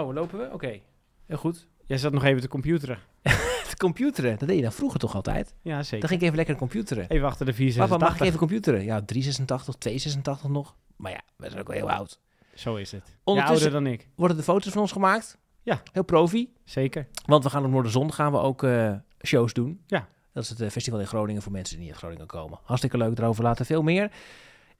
[0.00, 0.48] Oh, lopen we?
[0.52, 0.80] Oké.
[1.26, 1.66] Heel goed.
[1.86, 2.98] Jij zat nog even te computeren.
[3.68, 5.54] Het computeren, dat deed je dan vroeger toch altijd?
[5.62, 5.98] Ja, zeker.
[6.00, 7.08] Dan ging ik even lekker computeren.
[7.08, 8.26] Even achter de Papa, mag ik 486.
[8.26, 8.84] even computeren?
[8.84, 10.76] Ja, 386, 286 nog.
[10.96, 12.20] Maar ja, we zijn ook wel heel oud.
[12.54, 13.02] Zo is het.
[13.06, 14.08] Ja, Ondertussen- ouder dan ik.
[14.14, 15.38] Worden de foto's van ons gemaakt?
[15.62, 15.82] Ja.
[15.92, 16.52] Heel profi.
[16.64, 17.06] Zeker.
[17.26, 18.94] Want we gaan op Noorderzon gaan we ook eh,
[19.26, 19.80] shows doen.
[19.86, 20.08] Ja.
[20.32, 22.58] Dat is het eh, festival in Groningen voor mensen die niet uit Groningen komen.
[22.62, 24.10] Hartstikke leuk, daarover later veel meer.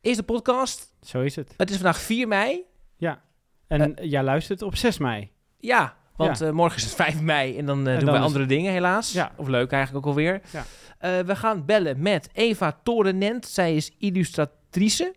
[0.00, 0.94] Is de podcast.
[1.02, 1.54] Zo is het.
[1.56, 2.62] Het is vandaag 4 mei.
[2.96, 3.22] Ja.
[3.68, 5.30] En jij luistert op 6 mei.
[5.58, 8.22] Ja, want eh, morgen is het 5 mei en dan eh, En doen dan is-
[8.24, 9.12] andere dingen helaas.
[9.12, 9.32] Ja.
[9.36, 10.40] Of leuk eigenlijk ook alweer.
[10.52, 10.64] Ja.
[10.98, 13.46] Eh, we gaan bellen met Eva Torenent.
[13.46, 15.14] Zij is illustratrice.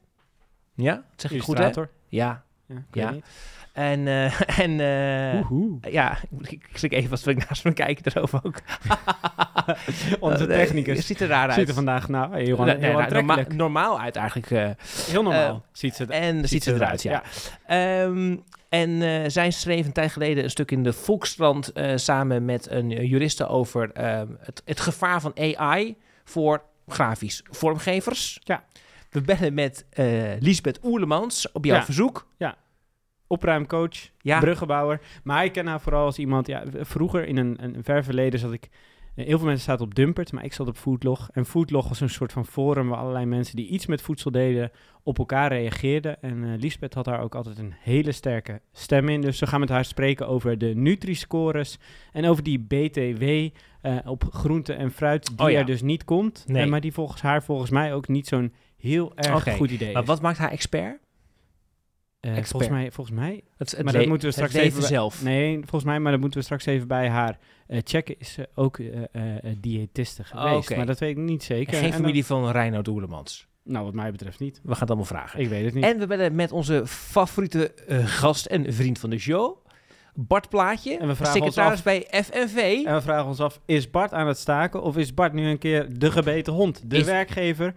[0.75, 1.63] Ja, dat zeg ik goed hè?
[1.63, 1.93] Illustrator.
[2.07, 2.43] Ja.
[2.91, 3.13] Ja,
[3.73, 3.81] Ja.
[3.81, 8.55] En, eh, en eh, ja, ik, klik even wat ik naast me kijken erover ook.
[10.19, 11.59] Onze Eh, technicus Het ziet er raar uit.
[11.59, 13.11] ziet er vandaag nou heel, heel raar.
[13.13, 14.77] norma- normaal uit eigenlijk.
[15.11, 17.23] heel normaal ziet ze en ziet, ze eruit, ja.
[17.67, 18.03] ja.
[18.05, 18.37] Ehm,
[18.69, 22.89] en zij schreef een tijd geleden een stuk in de Volkskrant eh, samen met een
[22.89, 28.39] juriste over ehm, het, het gevaar van AI voor grafisch vormgevers.
[28.43, 28.63] Ja.
[29.09, 29.85] We bellen met
[30.39, 31.83] Lisbeth Oerlemans op jouw Ja.
[31.83, 32.27] verzoek.
[33.31, 34.39] Opruimcoach, Ja.
[34.39, 35.01] bruggenbouwer.
[35.23, 36.47] Maar ik ken haar vooral als iemand...
[36.47, 38.69] Ja, vroeger in een, een ver verleden zat ik...
[39.15, 41.29] eh, Heel veel mensen zaten op Dumpert, maar ik zat op Foodlog.
[41.33, 44.71] En Foodlog was een soort van forum waar allerlei mensen die iets met voedsel deden
[45.03, 46.21] op elkaar reageerden.
[46.21, 49.21] En eh Lisbeth had daar ook altijd een hele sterke stem in.
[49.21, 51.79] Dus we gaan met haar spreken over de Nutri-scores
[52.11, 53.23] en over die BTW
[53.81, 55.59] eh, op groente en fruit die Oh ja.
[55.59, 56.43] er dus niet komt.
[56.47, 56.63] Nee.
[56.63, 60.01] Eh, maar die volgens haar volgens mij ook niet zo'n heel erg goed idee Maar
[60.01, 60.07] is.
[60.07, 60.99] wat maakt haar expert?
[62.21, 64.87] Eh, volgens mij, volgens mij Het, het maar dat moeten we straks het even bij-
[64.87, 65.23] zelf.
[65.23, 68.15] Nee, volgens mij, maar dat moeten we straks even bij haar eh, checken.
[68.19, 68.91] Is ze ook eh,
[69.57, 70.55] diëtiste geweest?
[70.69, 70.75] oké.
[70.75, 71.67] Maar dat weet ik niet zeker.
[71.73, 73.47] En geen En dan- familie van Reinoud Oerlemans.
[73.63, 74.59] nou, wat mij betreft niet.
[74.63, 75.39] We gaan het allemaal vragen.
[75.39, 75.83] Ik weet het niet.
[75.83, 77.71] En we bellen met onze favoriete
[78.05, 79.57] gast en vriend van de show.
[80.13, 82.85] Bart Plaatje, En we vragen ons secretaris af- bij FNV.
[82.85, 85.57] En we vragen ons af, is Bart aan het staken of is Bart nu een
[85.57, 86.89] keer de gebeten hond?
[86.89, 87.73] De Is- werkgever?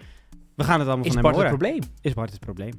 [0.56, 1.68] We gaan het allemaal Is van Bart hem het horen.
[1.70, 1.94] probleem?
[2.00, 2.72] Is Bart het probleem?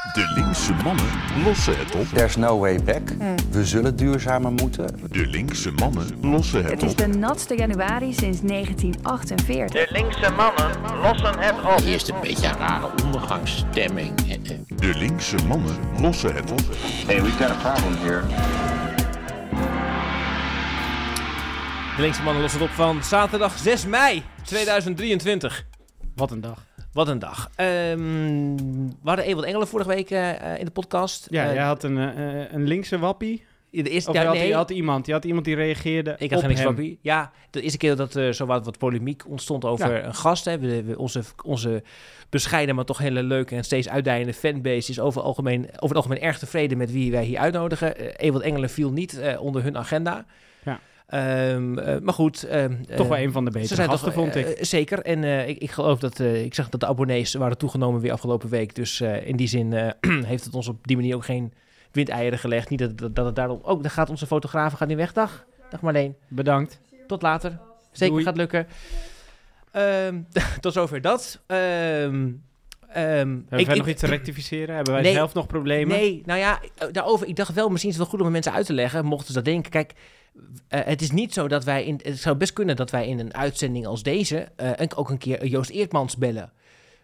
[0.00, 1.06] De linkse mannen
[1.44, 2.06] lossen het op.
[2.06, 3.02] There's no way back.
[3.50, 5.00] We zullen duurzamer moeten.
[5.10, 6.96] De linkse mannen lossen het Het is op.
[6.98, 9.86] de natste januari sinds 1948.
[9.86, 10.70] De linkse mannen
[11.02, 11.80] lossen het op.
[11.84, 14.14] Eerst een beetje een rare ondergangsstemming.
[14.76, 16.60] De linkse mannen lossen het op.
[17.06, 18.22] Hey, we've got a problem here.
[21.96, 25.64] De linkse mannen lossen het op van zaterdag 6 mei 2023.
[26.14, 26.68] Wat een dag.
[26.92, 27.50] Wat een dag.
[27.54, 31.26] Ehm, we hadden Ewald Engelen vorige week eh, eh, in de podcast.
[31.30, 31.96] Ja, Eh, jij had een,
[32.54, 33.44] een linkse wappie.
[33.70, 36.14] de eerste, Of ja, je had, nee, je had iemand, je had iemand die reageerde
[36.18, 39.64] ik had geen niks Ja, de eerste keer dat er zo wat, wat polemiek ontstond
[39.64, 40.04] over Ja.
[40.04, 40.44] een gast.
[40.44, 40.58] Hè.
[40.58, 41.82] We, we- onze, onze
[42.30, 45.96] bescheiden, maar toch hele leuke en steeds uitdijende fanbase is over, het algemeen, over het
[45.96, 48.16] algemeen erg tevreden met wie wij hier uitnodigen.
[48.16, 50.24] Ewald Engelen viel niet onder hun agenda.
[51.10, 52.42] Ehm, eh, maar goed.
[52.42, 54.46] ehm, Toch wel eh, een van de Ze betere zijn gasten, toch, vond ik.
[54.46, 54.98] eh, zeker.
[55.02, 58.12] En eh, ik, ik geloof dat eh, ik zag dat de abonnees waren toegenomen weer
[58.12, 58.74] afgelopen week.
[58.74, 59.90] Dus eh, in die zin eh,
[60.30, 61.52] heeft het ons op die manier ook geen
[61.92, 62.68] windeieren gelegd.
[62.70, 63.58] Niet dat, dat, dat het daarom.
[63.62, 65.12] Oh, dan gaat onze fotograaf gaat nu weg.
[65.12, 65.44] Dag.
[65.70, 66.16] Dag Marleen.
[66.28, 66.80] Bedankt.
[67.06, 67.58] Tot later.
[67.92, 68.24] Zeker Doei.
[68.24, 68.66] gaat lukken.
[69.70, 70.20] Ehm,
[70.60, 71.40] tot zover dat.
[71.46, 72.28] Ehm,
[72.92, 74.74] ehm, Hebben ik- wij nog iets te rectificeren?
[74.74, 75.12] Hebben wij Nee.
[75.12, 75.96] zelf nog problemen?
[75.96, 76.60] Nee, nou ja,
[76.92, 77.26] daarover.
[77.26, 79.32] Ik dacht wel, misschien is het wel goed om mensen uit te leggen, mochten ze
[79.32, 79.70] dat denken.
[79.70, 79.92] Kijk,
[80.68, 82.00] eh, het is niet zo dat wij in.
[82.02, 85.46] Het zou best kunnen dat wij in een uitzending als deze eh, ook een keer
[85.46, 86.52] Joost Eertmans bellen.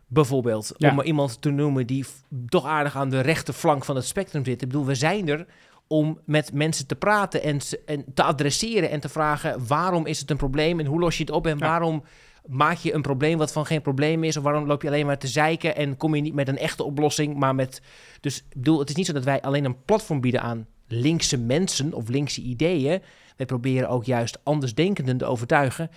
[0.09, 0.89] Bijvoorbeeld, Ja.
[0.89, 2.05] om maar iemand te noemen die
[2.49, 4.63] toch aardig aan de rechterflank van het spectrum zit.
[4.63, 5.47] Ik bedoel, we zijn er
[5.87, 10.31] om met mensen te praten en, en te adresseren en te vragen waarom is het
[10.31, 11.67] een probleem en hoe los je het op en Ja.
[11.67, 12.05] waarom
[12.49, 15.19] maak je een probleem wat van geen probleem is of waarom loop je alleen maar
[15.19, 17.81] te zeiken en kom je niet met een echte oplossing, maar met
[18.21, 21.39] dus ik bedoel, het is niet zo dat wij alleen een platform bieden aan linkse
[21.39, 23.03] mensen of linkse ideeën.
[23.37, 25.91] Wij proberen ook juist andersdenkenden te overtuigen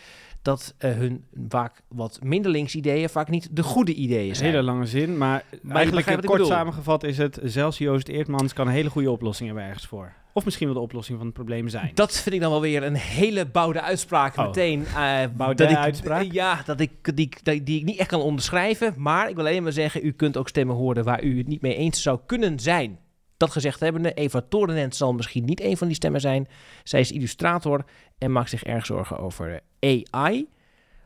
[0.49, 4.49] dat eh, hun vaak wat minder linkse ideeën vaak niet de goede ideeën Een zijn.
[4.49, 6.45] hele lange zin, maar, je eigenlijk kort bedoel.
[6.45, 7.39] samengevat is het...
[7.43, 10.13] zelfs Joost Eertmans kan een hele goede oplossing hebben ergens voor.
[10.33, 11.91] Of misschien wel de oplossing van het probleem zijn.
[11.93, 14.45] Dat vind ik dan wel weer een hele bouwde uitspraak Oh.
[14.45, 14.85] meteen.
[14.85, 16.23] eh, Bouwde dat ik, uitspraak?
[16.31, 18.93] Ja, dat ik, die, die, die ik niet echt kan onderschrijven.
[18.97, 21.61] Maar ik wil alleen maar zeggen, u kunt ook stemmen horen waar u het niet
[21.61, 22.99] mee eens zou kunnen zijn.
[23.37, 26.47] Dat gezegd hebbende, Eva Torenent zal misschien niet een van die stemmen zijn.
[26.83, 27.85] Zij is illustrator
[28.19, 30.47] en maakt zich erg zorgen over AI.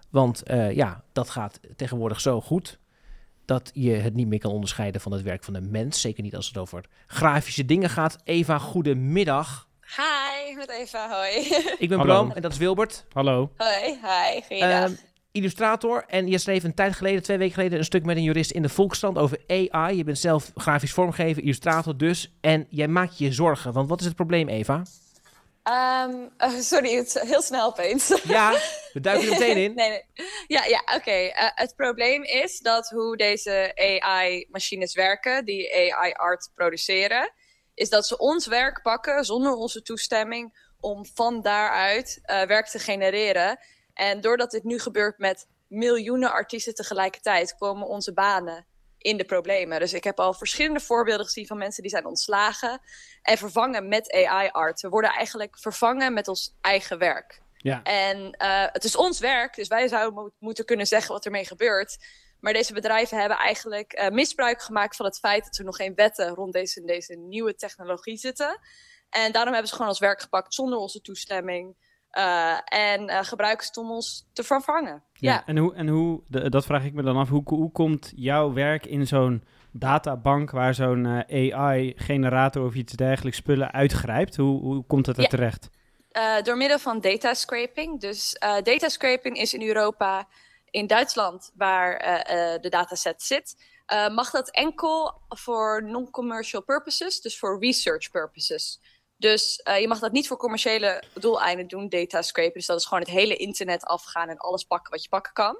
[0.09, 2.79] Want eh, ja, dat gaat tegenwoordig zo goed
[3.45, 6.01] dat je het niet meer kan onderscheiden van het werk van een mens.
[6.01, 8.17] Zeker niet als het over grafische dingen gaat.
[8.23, 9.67] Eva, goedemiddag.
[9.81, 11.31] Hi, met Eva, hoi.
[11.77, 12.13] Ik ben Hallo.
[12.13, 13.05] Bram en dat is Wilbert.
[13.13, 13.51] Hallo.
[13.57, 14.83] hoi, hi, goeiedag.
[14.83, 14.93] Ehm,
[15.31, 18.51] illustrator en je schreef een tijd geleden, twee weken geleden, een stuk met een jurist
[18.51, 19.97] in de Volkskrant over AI.
[19.97, 22.33] Je bent zelf grafisch vormgever, illustrator dus.
[22.41, 23.73] En jij maakt je zorgen.
[23.73, 24.83] Want wat is het probleem, Eva?
[25.63, 28.21] Ehm, eh, sorry, het heel snel opeens.
[28.23, 28.51] Ja,
[28.93, 29.75] we duiken er meteen in.
[29.75, 30.03] nee, nee.
[30.47, 31.11] Ja, ja oké.
[31.11, 37.33] Eh, het probleem is dat hoe deze AI-machines werken, die AI-art produceren,
[37.73, 42.79] is dat ze ons werk pakken zonder onze toestemming om van daaruit eh, werk te
[42.79, 43.59] genereren.
[43.93, 48.65] En doordat dit nu gebeurt met miljoenen artiesten tegelijkertijd, komen onze banen
[49.03, 49.79] in de problemen.
[49.79, 52.81] Dus ik heb al verschillende voorbeelden gezien van mensen die zijn ontslagen
[53.21, 54.81] en vervangen met AI-art.
[54.81, 57.41] We worden eigenlijk vervangen met ons eigen werk.
[57.57, 57.83] Ja.
[57.83, 61.45] En eh, het is ons werk, dus wij zouden mo- moeten kunnen zeggen wat ermee
[61.45, 61.97] gebeurt.
[62.39, 65.95] Maar deze bedrijven hebben eigenlijk eh, misbruik gemaakt van het feit dat er nog geen
[65.95, 68.59] wetten rond deze, deze nieuwe technologie zitten.
[69.09, 71.75] En daarom hebben ze gewoon ons werk gepakt zonder onze toestemming.
[72.13, 75.03] Eh, en eh, gebruiken ze het om ons te vervangen.
[75.13, 75.45] Ja.
[75.45, 78.53] En, hoe, en hoe, de- dat vraag ik me dan af, hoe, hoe komt jouw
[78.53, 84.35] werk in zo'n databank waar zo'n eh, AI-generator of iets dergelijks spullen uitgrijpt?
[84.35, 85.29] Hoe, hoe komt het er Ja.
[85.29, 85.69] terecht?
[86.11, 87.99] Eh, door middel van datascraping.
[87.99, 90.27] Dus eh datascraping is in Europa,
[90.69, 97.21] in Duitsland, waar eh, eh, de dataset zit, eh, mag dat enkel voor non-commercial purposes,
[97.21, 98.79] dus voor research purposes.
[99.17, 102.53] Dus eh, je mag dat niet voor commerciële doeleinden doen, datascrapen.
[102.53, 105.57] Dus dat is gewoon het hele internet afgaan en alles pakken wat je pakken kan.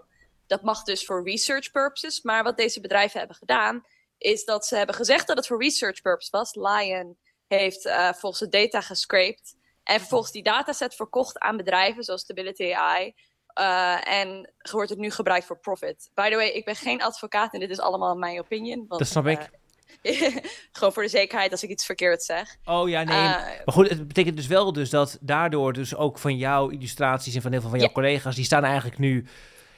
[0.48, 2.22] Dat mag dus voor research purposes.
[2.22, 3.84] Maar wat deze bedrijven hebben gedaan,
[4.18, 6.56] is dat ze hebben gezegd dat het voor research purpose was.
[6.56, 7.18] Lion
[7.48, 9.56] heeft eh, volgens de data gescraped.
[9.84, 13.14] En vervolgens die dataset verkocht aan bedrijven zoals Stability AI.
[13.54, 16.10] eh, en wordt het nu gebruikt voor profit.
[16.14, 18.86] By the way, ik ben geen advocaat en dit is allemaal mijn opinion.
[18.88, 19.50] Want, Dat snap ik.
[20.72, 22.56] gewoon voor de zekerheid als ik iets verkeerd zeg.
[22.66, 23.16] Oh ja, nee.
[23.18, 23.24] Eh,
[23.66, 27.42] maar goed, het betekent dus wel dus dat daardoor dus ook van jouw illustraties en
[27.42, 29.26] van heel veel van jouw collega's, die staan eigenlijk nu,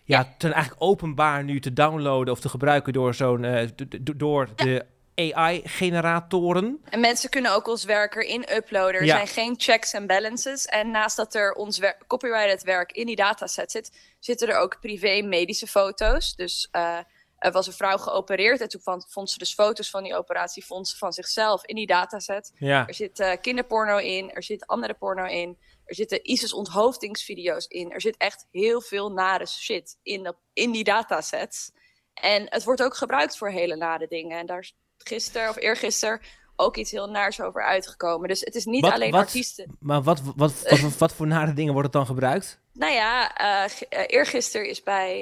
[0.04, 3.68] ja, ten eigenlijk openbaar nu te downloaden of te gebruiken door zo'n, eh,
[4.16, 4.86] door de
[5.16, 6.80] AI-generatoren.
[6.90, 8.96] En mensen kunnen ook ons werk erin uploaden.
[9.00, 9.16] Er Ja.
[9.16, 10.66] zijn geen checks en balances.
[10.66, 14.80] En naast dat er ons wer- copyrighted werk in die dataset zit, zitten er ook
[14.82, 16.36] privé medische foto's.
[16.36, 16.98] Dus eh,
[17.40, 20.66] er was een vrouw geopereerd en toen vond, vond ze dus foto's van die operatie
[20.66, 22.52] vond ze van zichzelf in die dataset.
[22.58, 22.88] Ja.
[22.88, 27.92] Er zit eh, kinderporno in, er zit andere porno in, er zitten ISIS onthoofdingsvideo's in.
[27.92, 31.72] Er zit echt heel veel nare shit in, in die datasets.
[32.14, 34.40] En het wordt ook gebruikt voor hele nare dingen.
[34.40, 36.22] En daar is gisteren of eergisteren
[36.56, 38.28] ook iets heel naars over uitgekomen.
[38.28, 39.78] Dus het is niet Wat- alleen wat- artiesten.
[39.80, 40.54] Maar wat, wat,
[40.98, 42.60] wat, voor nare dingen wordt het dan gebruikt?
[42.74, 45.22] Nou ja, eh, eergisteren is bij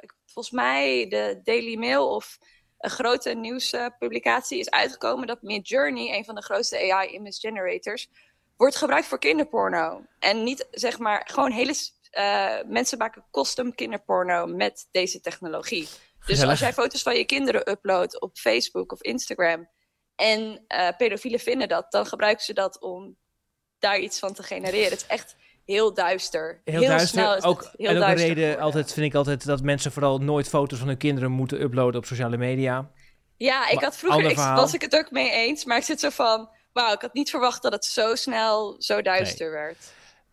[0.00, 2.38] ik- volgens mij de Daily Mail of
[2.78, 8.08] een grote nieuwspublicatie is uitgekomen dat Midjourney, een van de grootste AI image generators,
[8.56, 10.04] wordt gebruikt voor kinderporno.
[10.18, 11.74] En niet zeg maar gewoon hele
[12.10, 15.88] eh, mensen maken custom kinderporno met deze technologie.
[16.26, 19.68] Dus als jij foto's van je kinderen uploadt op Facebook of Instagram
[20.14, 23.16] en eh pedofielen vinden dat, dan gebruiken ze dat om
[23.78, 24.90] daar iets van te genereren.
[24.90, 25.36] Het is echt
[25.66, 26.60] heel duister.
[26.64, 27.08] Heel, duister.
[27.08, 29.62] snel is ook, het heel en ook een duister reden, altijd, vind ik altijd, dat
[29.62, 32.90] mensen vooral nooit foto's van hun kinderen moeten uploaden op sociale media.
[33.36, 36.00] Ja, ik Maar had vroeger, ik, was ik het ook mee eens, maar ik zit
[36.00, 39.76] zo van, wauw, ik had niet verwacht dat het zo snel zo duister werd.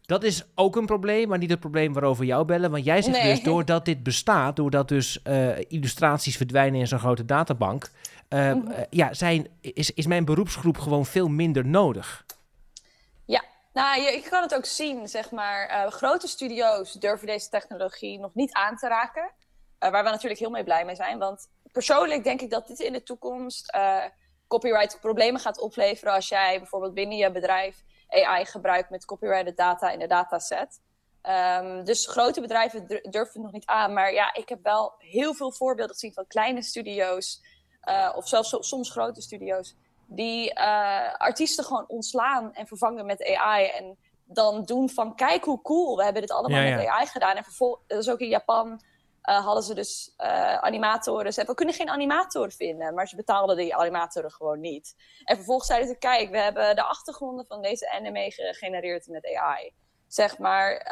[0.05, 2.71] Dat is ook een probleem, maar niet het probleem waarover jou bellen.
[2.71, 3.33] Want jij zegt Nee.
[3.35, 7.91] dus, doordat dit bestaat, doordat dus eh, illustraties verdwijnen in zo'n grote databank,
[8.27, 8.67] eh, Mhm.
[8.71, 12.25] eh, ja, zijn, is, is mijn beroepsgroep gewoon veel minder nodig.
[13.73, 15.67] Nou, je kan het ook zien, zeg maar.
[15.67, 19.31] eh, grote studio's durven deze technologie nog niet aan te raken.
[19.79, 21.19] eh, waar we natuurlijk heel mee blij mee zijn.
[21.19, 24.03] Want persoonlijk denk ik dat dit in de toekomst eh,
[24.47, 26.13] copyright problemen gaat opleveren.
[26.13, 30.81] als jij bijvoorbeeld binnen je bedrijf AI gebruikt met copyrighted data in de dataset.
[31.21, 33.93] Ehm, dus grote bedrijven dur- durven het nog niet aan.
[33.93, 37.41] Maar ja, ik heb wel heel veel voorbeelden gezien van kleine studio's.
[38.15, 39.75] of zelfs so- soms grote studio's
[40.07, 43.67] die eh, artiesten gewoon ontslaan en vervangen met AI.
[43.67, 46.91] En dan doen van, kijk hoe cool, we hebben dit allemaal Ja, met ja.
[46.93, 47.35] AI gedaan.
[47.35, 48.81] En vervolgens, dat is ook in Japan,
[49.21, 51.33] eh, hadden ze dus eh, animatoren.
[51.33, 54.95] Ze we kunnen geen animatoren vinden, maar ze betaalden die animatoren gewoon niet.
[55.23, 59.73] En vervolgens zeiden ze, kijk, we hebben de achtergronden van deze anime gegenereerd met AI.
[60.07, 60.91] Zeg maar,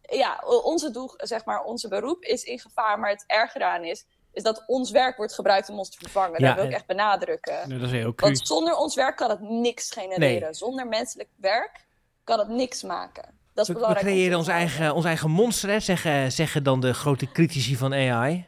[0.00, 4.06] ja, onze, doel, zeg maar, onze beroep is in gevaar, maar het erger aan is,
[4.36, 6.40] is dat ons werk wordt gebruikt om ons te vervangen.
[6.40, 7.68] Ja, dat wil ik echt benadrukken.
[7.68, 8.12] Nee, dat is heel.
[8.16, 10.40] Want zonder ons werk kan het niks genereren.
[10.40, 10.54] Nee.
[10.54, 11.84] Zonder menselijk werk
[12.24, 13.24] kan het niks maken.
[13.54, 14.06] Dat is We, we belangrijk.
[14.06, 17.94] te creëren ons eigen, ons eigen monster, hè, zeggen, zeggen dan de grote critici van
[17.94, 18.46] AI.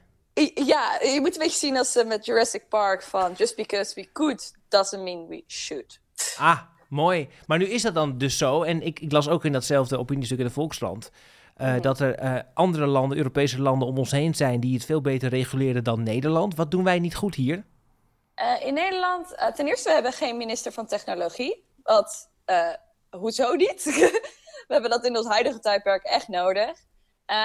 [0.54, 4.12] Ja, je moet een beetje zien als eh, met Jurassic Park van just because we
[4.12, 6.00] could doesn't mean we should.
[6.36, 7.28] Ah, mooi.
[7.46, 8.62] Maar nu is dat dan dus zo.
[8.62, 11.10] En ik, ik las ook in datzelfde opiniestuk in de Volkskrant.
[11.58, 15.00] Eh, dat er eh, andere landen, Europese landen om ons heen zijn die het veel
[15.00, 16.54] beter reguleren dan Nederland.
[16.54, 17.64] Wat doen wij niet goed hier?
[18.34, 21.64] Eh, in Nederland, ten eerste, we hebben geen minister van technologie.
[21.82, 22.30] Wat,
[23.10, 23.84] hoezo niet?
[24.68, 26.86] we hebben dat in ons huidige tijdperk echt nodig.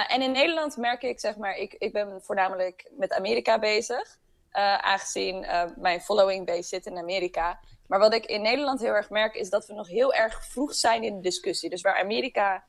[0.08, 4.18] En in Nederland merk ik, zeg maar, ik, ik ben voornamelijk met Amerika bezig.
[4.80, 7.60] aangezien mijn following base zit in Amerika.
[7.86, 10.74] Maar wat ik in Nederland heel erg merk, is dat we nog heel erg vroeg
[10.74, 11.70] zijn in de discussie.
[11.70, 12.64] Dus waar Amerika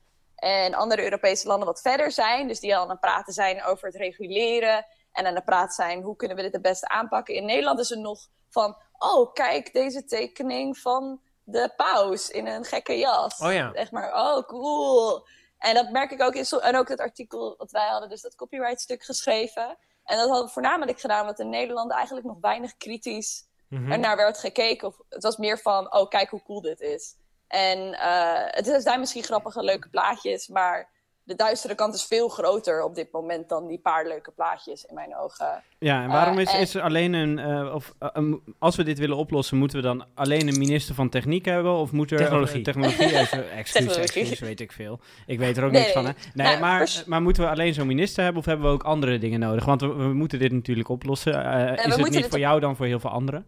[0.45, 3.87] en andere Europese landen wat verder zijn, dus die al aan het praten zijn over
[3.87, 7.35] het reguleren en aan het praten zijn hoe kunnen we dit het beste aanpakken.
[7.35, 12.65] In Nederland is het nog van, oh kijk deze tekening van de paus in een
[12.65, 13.39] gekke jas.
[13.39, 13.71] Oh ja.
[13.73, 15.27] Echt maar, oh cool.
[15.57, 18.35] En dat merk ik ook in, en ook het artikel wat wij hadden, dus dat
[18.35, 19.77] copyright stuk geschreven.
[20.03, 24.17] En dat hadden we voornamelijk gedaan omdat in Nederland eigenlijk nog weinig kritisch er naar
[24.17, 24.87] werd gekeken.
[24.87, 27.15] Of het was meer van, oh, kijk hoe cool dit is.
[27.55, 30.93] En eh, het zijn misschien grappige, leuke plaatjes, maar
[31.23, 34.95] de duistere kant is veel groter op dit moment dan die paar leuke plaatjes in
[34.95, 35.63] mijn ogen.
[35.79, 38.83] Ja, en waarom Eh, is, en- is er alleen een, eh, of een- als we
[38.83, 41.71] dit willen oplossen, moeten we dan alleen een minister van techniek hebben?
[41.73, 42.61] Of moet er Technologie.
[42.61, 43.43] technologie, even,
[43.73, 44.01] Technologie.
[44.01, 44.99] excuus, weet ik veel.
[45.25, 46.11] Ik weet er ook Nee, niks van, hè?
[46.33, 46.47] nee.
[46.47, 49.17] Nou, maar, pers- maar moeten we alleen zo'n minister hebben of hebben we ook andere
[49.17, 49.65] dingen nodig?
[49.65, 51.33] Want we, we moeten dit natuurlijk oplossen.
[51.75, 53.45] Is het niet voor op- jou dan voor heel veel anderen?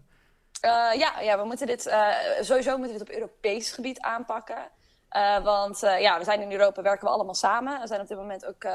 [0.61, 4.69] Eh, ja, ja, we moeten dit eh, sowieso moeten we dit op Europees gebied aanpakken.
[5.09, 7.81] Eh, want ja, we zijn in Europa, werken we allemaal samen.
[7.81, 8.67] We zijn op dit moment ook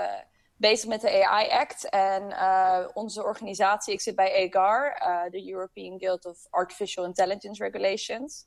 [0.56, 1.88] bezig met de AI Act.
[1.88, 2.36] En
[2.94, 4.98] onze organisatie, ik zit bij EGAR,
[5.30, 8.46] de European Guild of Artificial Intelligence Regulations.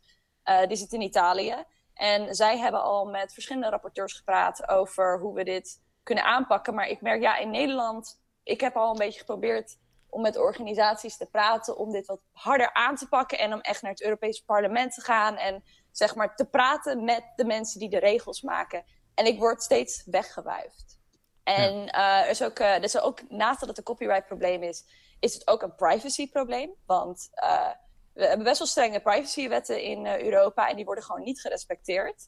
[0.68, 1.56] Die zit in Italië.
[1.94, 6.76] En zij hebben al met verschillende rapporteurs gepraat over hoe we dit kunnen aanpakken.
[6.76, 9.78] Maar ik merk, ja, in Nederland, ik heb al een beetje geprobeerd
[10.16, 13.82] om met organisaties te praten om dit wat harder aan te pakken en om echt
[13.82, 17.90] naar het Europese parlement te gaan en zeg maar te praten met de mensen die
[17.90, 18.86] de regels maken.
[19.14, 21.00] En ik word steeds weggewuifd.
[21.44, 24.84] En eh, er is ook, dus ook, naast dat het een copyright probleem is,
[25.20, 26.74] is het ook een privacy probleem.
[26.86, 27.70] Want eh,
[28.14, 32.28] we hebben best wel strenge privacywetten in Europa en die worden gewoon niet gerespecteerd.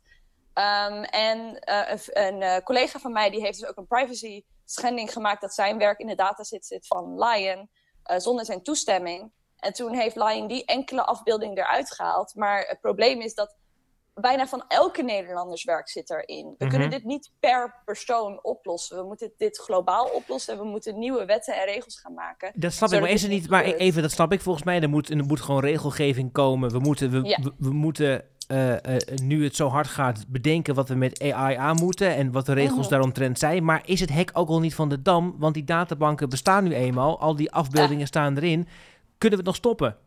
[0.53, 1.57] Ehm, en
[2.05, 5.99] een, collega van mij die heeft dus ook een privacy schending gemaakt dat zijn werk
[5.99, 7.69] in de dataset zit van Lion
[8.07, 9.31] eh, zonder zijn toestemming.
[9.57, 12.35] En toen heeft Lion die enkele afbeelding eruit gehaald.
[12.35, 13.55] Maar het probleem is dat
[14.13, 16.45] bijna van elke Nederlanders werk zit erin.
[16.57, 16.69] We Mhm.
[16.69, 18.97] kunnen dit niet per persoon oplossen.
[18.97, 22.51] We moeten dit globaal oplossen en we moeten nieuwe wetten en regels gaan maken.
[22.55, 24.81] Dat snap ik, maar is het niet maar even, dat snap ik volgens mij.
[24.81, 26.69] Er moet, er moet gewoon regelgeving komen.
[26.71, 27.37] We moeten, we, Ja.
[27.41, 31.55] we, we moeten eh, eh, nu het zo hard gaat, bedenken wat we met AI
[31.55, 32.89] aan moeten en wat de regels Mhm.
[32.89, 33.63] daaromtrent zijn.
[33.65, 35.35] Maar is het hek ook al niet van de dam?
[35.37, 38.67] Want die databanken bestaan nu eenmaal, al die afbeeldingen staan erin.
[39.17, 39.97] Kunnen we het nog stoppen?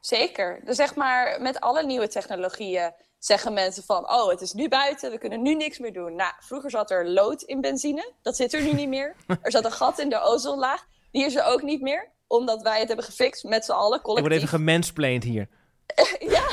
[0.00, 0.60] Zeker.
[0.64, 4.10] Dus zeg maar, met alle nieuwe technologieën zeggen mensen van...
[4.12, 6.14] oh, het is nu buiten, we kunnen nu niks meer doen.
[6.14, 8.12] Nou, vroeger zat er lood in benzine.
[8.22, 9.14] Dat zit er nu niet meer.
[9.42, 10.86] Er zat een gat in de ozonlaag.
[11.10, 12.08] Die is er ook niet meer.
[12.26, 14.36] Omdat wij het hebben gefixt met z'n allen, Ik word collectief.
[14.42, 15.48] even gemansplained hier.
[16.36, 16.46] ja,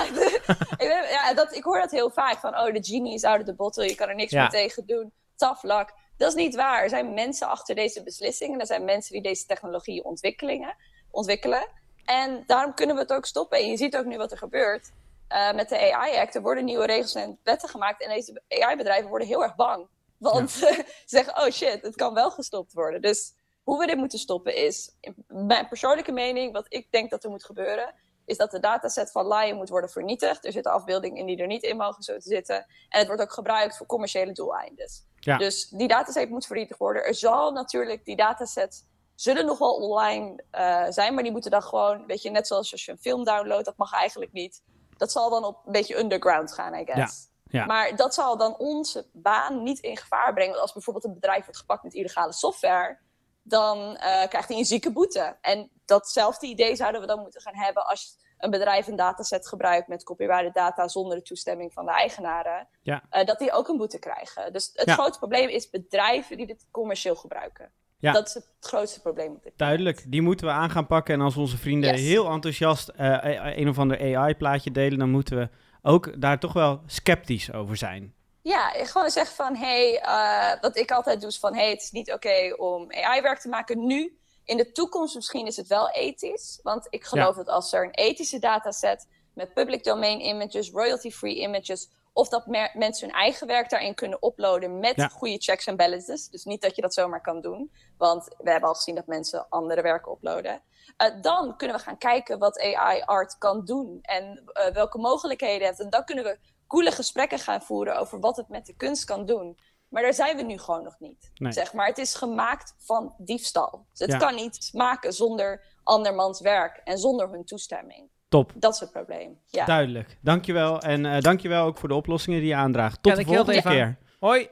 [0.70, 2.40] ik, ben- ja dat, ik hoor dat heel vaak.
[2.40, 3.84] Van, oh, de genie is out of the bottle.
[3.90, 4.42] Je kan er niks Ja.
[4.42, 5.14] meer tegen doen.
[5.62, 5.94] Luck.
[6.18, 6.84] Dat is niet waar.
[6.84, 8.60] Er zijn mensen achter deze beslissingen.
[8.60, 10.76] Er zijn mensen die deze technologie ontwikkelingen,
[11.12, 11.68] ontwikkelen.
[12.06, 13.58] En daarom kunnen we het ook stoppen.
[13.58, 14.92] En je ziet ook nu wat er gebeurt.
[15.28, 16.36] eh, met de AI-act.
[16.36, 18.02] Er worden nieuwe regels en wetten gemaakt.
[18.04, 19.88] En deze AI-bedrijven worden heel erg bang.
[20.18, 23.02] Want ze zeggen, oh shit, het kan wel gestopt worden.
[23.02, 23.34] Dus
[23.64, 24.92] hoe we dit moeten stoppen is...
[25.28, 27.94] Mijn persoonlijke mening, wat ik denk dat er moet gebeuren...
[28.26, 30.46] is dat de dataset van Lion moet worden vernietigd.
[30.46, 32.56] Er zitten afbeeldingen in die er niet in mogen zo te zitten.
[32.90, 34.90] En het wordt ook gebruikt voor commerciële doeleinden.
[35.20, 35.38] Ja.
[35.38, 37.06] Dus die dataset moet vernietigd worden.
[37.06, 38.84] Er zal natuurlijk, die datasets
[39.16, 42.72] zullen nog wel online eh, zijn, maar die moeten dan gewoon, weet je, net zoals
[42.72, 44.64] als je een film downloadt, dat mag eigenlijk niet.
[44.98, 47.30] Dat zal dan op een beetje underground gaan, I guess.
[47.44, 47.66] Ja, ja.
[47.66, 50.52] Maar dat zal dan onze baan niet in gevaar brengen.
[50.52, 53.00] Want als bijvoorbeeld een bedrijf wordt gepakt met illegale software,
[53.48, 55.36] dan eh, krijgt hij een zieke boete.
[55.42, 59.88] En datzelfde idee zouden we dan moeten gaan hebben als een bedrijf een dataset gebruikt
[59.88, 62.68] met copyrighted data zonder de toestemming van de eigenaren.
[62.82, 63.04] Ja.
[63.10, 64.54] eh, dat die ook een boete krijgen.
[64.54, 64.94] Dus het Ja.
[64.94, 67.72] grote probleem is bedrijven die dit commercieel gebruiken.
[68.00, 68.12] Ja.
[68.12, 69.40] Dat is het grootste probleem.
[69.56, 71.14] Duidelijk, die moeten we aan gaan pakken.
[71.14, 72.02] En als onze vrienden Yes.
[72.02, 73.18] heel enthousiast eh,
[73.58, 75.50] een of ander AI-plaatje delen, dan moeten we
[75.82, 78.14] ook daar toch wel sceptisch over zijn.
[78.46, 81.70] Ja, gewoon zeggen van, hé, hey, eh, wat ik altijd doe is van, hé, hey,
[81.70, 84.20] het is niet oké om AI-werk te maken nu.
[84.44, 86.60] In de toekomst misschien is het wel ethisch.
[86.64, 91.90] Want ik geloof dat als er een ethische dataset met public domain images, royalty-free images,
[92.14, 95.08] of dat mensen hun eigen werk daarin kunnen uploaden met Ja.
[95.08, 96.30] goede checks en balances.
[96.30, 97.72] Dus niet dat je dat zomaar kan doen.
[97.98, 100.62] Want we hebben al gezien dat mensen andere werken uploaden.
[100.98, 105.68] Eh, dan kunnen we gaan kijken wat AI-art kan doen en eh, welke mogelijkheden het
[105.68, 105.80] heeft.
[105.80, 106.38] En dan kunnen we
[106.68, 109.58] coole gesprekken gaan voeren over wat het met de kunst kan doen.
[109.90, 111.32] Maar daar zijn we nu gewoon nog niet.
[111.36, 111.52] Nee.
[111.52, 113.86] Zeg maar, het is gemaakt van diefstal.
[113.92, 114.18] Dus het Ja.
[114.18, 118.10] kan niet maken zonder andermans werk en zonder hun toestemming.
[118.30, 118.52] Top.
[118.56, 119.40] Dat is het probleem.
[119.46, 119.66] Ja.
[119.66, 120.18] Duidelijk.
[120.22, 120.82] Dankjewel.
[120.82, 123.04] En eh dankjewel ook voor de oplossingen die je aandraagt.
[123.04, 123.98] Tot Ja, de volgende keer.
[124.20, 124.50] Hoi!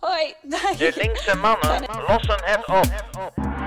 [0.00, 0.34] Hoi.
[0.42, 3.59] De linkse mannen lossen het op.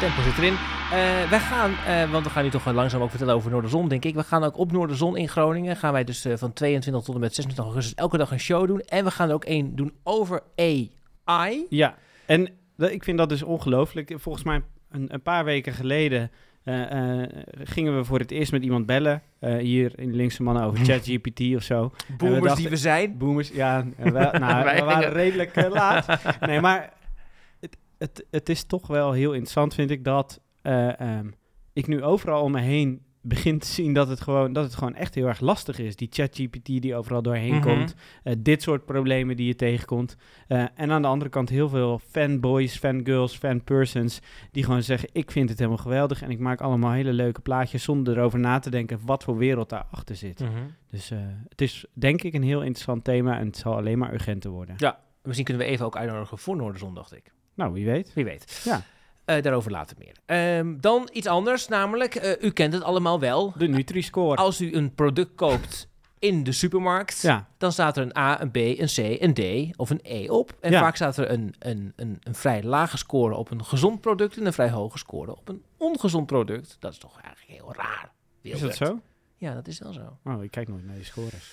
[0.00, 0.52] Tempo zit erin.
[0.92, 4.04] Eh, wij gaan, eh, want we gaan nu toch langzaam ook vertellen over Noorderzon, denk
[4.04, 4.14] ik.
[4.14, 5.76] We gaan ook op Noorderzon in Groningen.
[5.76, 8.66] Gaan wij dus eh, van 22 tot en met 26 augustus elke dag een show
[8.66, 8.80] doen.
[8.80, 11.66] En we gaan er ook één doen over AI.
[11.68, 11.94] Ja,
[12.26, 14.12] en ik vind dat dus ongelooflijk.
[14.16, 16.30] Volgens mij een, een paar weken geleden
[17.62, 19.22] gingen we voor het eerst met iemand bellen.
[19.58, 21.92] hier in de linkse mannen over ChatGPT of zo.
[22.18, 23.18] Boomers dachten- die we zijn.
[23.18, 26.06] Boomers, ja, nou, Wij we waren redelijk laat.
[26.46, 26.98] Nee, maar
[28.00, 31.30] het, het, is toch wel heel interessant, vind ik, dat eh, ehm,
[31.72, 34.94] ik nu overal om me heen begin te zien dat het gewoon, dat het gewoon
[34.94, 35.96] echt heel erg lastig is.
[35.96, 37.62] Die ChatGPT die overal doorheen Mhm.
[37.62, 37.94] komt.
[38.22, 40.16] eh, dit soort problemen die je tegenkomt.
[40.46, 44.20] Eh, en aan de andere kant heel veel fanboys, fangirls, fanpersons...
[44.50, 46.22] die gewoon zeggen, ik vind het helemaal geweldig...
[46.22, 47.82] en ik maak allemaal hele leuke plaatjes...
[47.82, 50.40] zonder erover na te denken wat voor wereld daarachter zit.
[50.40, 50.50] Mhm.
[50.90, 51.12] Dus
[51.48, 53.38] het is denk ik een heel interessant thema...
[53.38, 54.74] en het zal alleen maar urgenter worden.
[55.22, 57.32] Misschien kunnen we even ook uitnodigen voor Noorderzon, dacht ik.
[57.54, 58.12] Nou, wie weet.
[58.14, 58.60] Wie weet.
[58.64, 58.82] Ja.
[59.24, 60.16] Eh, daarover later meer.
[60.26, 63.52] Ehm, dan iets anders, namelijk, eh, u kent het allemaal wel.
[63.56, 64.36] De Nutri-score.
[64.36, 65.88] Als u een product koopt
[66.18, 69.76] in de supermarkt, Ja, dan staat er een A, een B, een C, een D
[69.78, 70.56] of een E op.
[70.60, 70.80] En Ja.
[70.80, 74.46] vaak staat er een, een, een, een vrij lage score op een gezond product en
[74.46, 76.76] een vrij hoge score op een ongezond product.
[76.80, 78.10] Dat is toch eigenlijk heel raar.
[78.42, 79.00] is dat zo?
[79.36, 80.18] Ja, dat is wel zo.
[80.24, 81.52] Oh, ik kijk nooit naar die scores.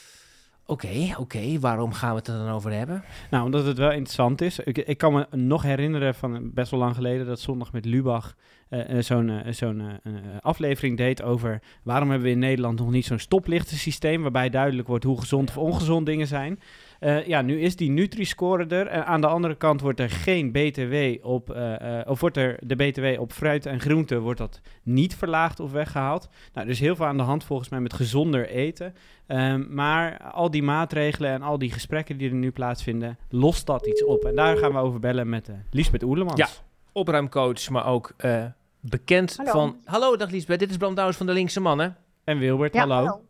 [0.69, 1.59] Oké, oké.
[1.59, 3.03] Waarom gaan we het er dan over hebben?
[3.29, 4.59] Nou, omdat het wel interessant is.
[4.59, 7.85] Ik, ik kan me nog herinneren van eh, best wel lang geleden dat zondag met
[7.85, 8.35] Lubach
[8.69, 9.99] eh, eh, zo'n zo'n
[10.41, 15.03] aflevering deed over waarom hebben we in Nederland nog niet zo'n stoplichtensysteem waarbij duidelijk wordt
[15.03, 16.59] hoe gezond of ongezond dingen zijn.
[16.99, 18.87] Eh, ja, nu is die Nutri-score er.
[18.87, 22.59] En aan de andere kant wordt er geen BTW op, eh, eh, of wordt er
[22.61, 26.29] de BTW op fruit en groente wordt dat niet verlaagd of weggehaald.
[26.53, 28.93] Nou, er is heel veel aan de hand volgens mij met gezonder eten.
[29.27, 33.87] Ehm, maar al die maatregelen en al die gesprekken die er nu plaatsvinden, lost dat
[33.87, 34.25] iets op.
[34.25, 36.39] En daar gaan we over bellen met uh, Liesbeth Oerlemans.
[36.39, 36.47] Ja.
[36.91, 38.45] Opruimcoach, maar ook eh,
[38.79, 39.51] bekend Hallo.
[39.51, 39.77] van...
[39.83, 40.59] Hallo, dag Liesbeth.
[40.59, 41.97] Dit is Bram Douwens van de Linkse Mannen.
[42.23, 43.21] En Wilbert, Ja, hallo.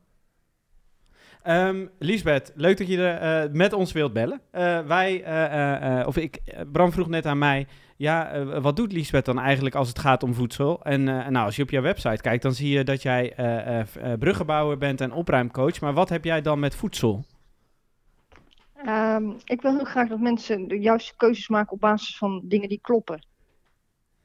[1.43, 4.41] Ehm, Liesbeth, leuk dat je er eh, met ons wilt bellen.
[4.52, 9.39] Eh, wij, eh, of ik, Bram vroeg net aan mij, ja, wat doet Liesbeth dan
[9.39, 10.84] eigenlijk als het gaat om voedsel?
[10.84, 13.34] En nou, als je op jouw website kijkt, dan zie je dat jij
[14.19, 15.82] bruggenbouwer bent en opruimcoach.
[15.82, 17.26] Maar wat heb jij dan met voedsel?
[18.73, 22.69] Ehm, ik wil heel graag dat mensen de juiste keuzes maken op basis van dingen
[22.69, 23.26] die kloppen.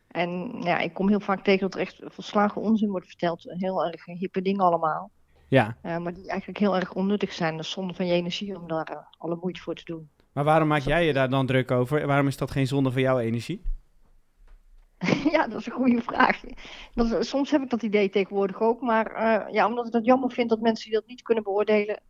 [0.09, 3.43] En ja, ik kom heel vaak tegen dat er echt volslagen onzin wordt verteld.
[3.47, 5.11] Heel erg hippe dingen allemaal.
[5.53, 7.57] Ja, Eh, maar die eigenlijk heel erg onnuttig zijn.
[7.57, 10.11] Dat is zonde van je energie om daar eh, alle moeite voor te doen.
[10.33, 12.07] maar waarom maak jij je daar dan druk over?
[12.07, 13.63] Waarom is dat geen zonde van jouw energie?
[15.33, 16.41] ja, dat is een goede vraag.
[16.95, 18.81] Dat is- soms heb ik dat idee tegenwoordig ook.
[18.81, 22.01] Maar eh, ja, omdat ik dat jammer vind dat mensen die dat niet kunnen beoordelen,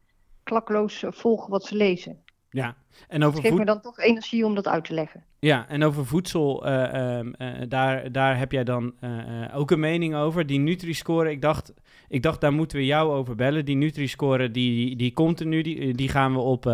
[0.42, 2.21] klakkeloos eh, volgen wat ze lezen.
[2.52, 2.76] Ja,
[3.08, 5.24] en over geeft me dan toch energie om dat uit te leggen.
[5.38, 9.10] Ja, en over voedsel, eh, ehm, eh, daar, daar heb jij dan eh,
[9.54, 10.46] ook een mening over.
[10.46, 11.72] Die Nutri-score, ik dacht,
[12.08, 13.64] ik dacht daar moeten we jou over bellen.
[13.64, 16.72] Die Nutri-score, die, die, die komt er nu, die, die gaan we op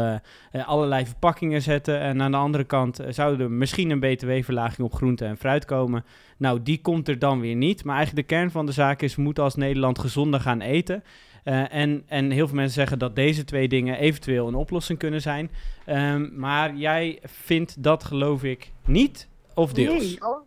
[0.52, 2.00] allerlei verpakkingen zetten.
[2.00, 6.04] En aan de andere kant zou er misschien een btw-verlaging op groente en fruit komen.
[6.36, 7.84] Nou, die komt er dan weer niet.
[7.84, 11.02] Maar eigenlijk de kern van de zaak is, we moeten als Nederland gezonder gaan eten.
[11.48, 15.20] Eh, en, en heel veel mensen zeggen dat deze twee dingen eventueel een oplossing kunnen
[15.20, 15.50] zijn.
[15.84, 20.02] Ehm, maar jij vindt dat, geloof ik, niet of deels?
[20.02, 20.42] Nee, alle-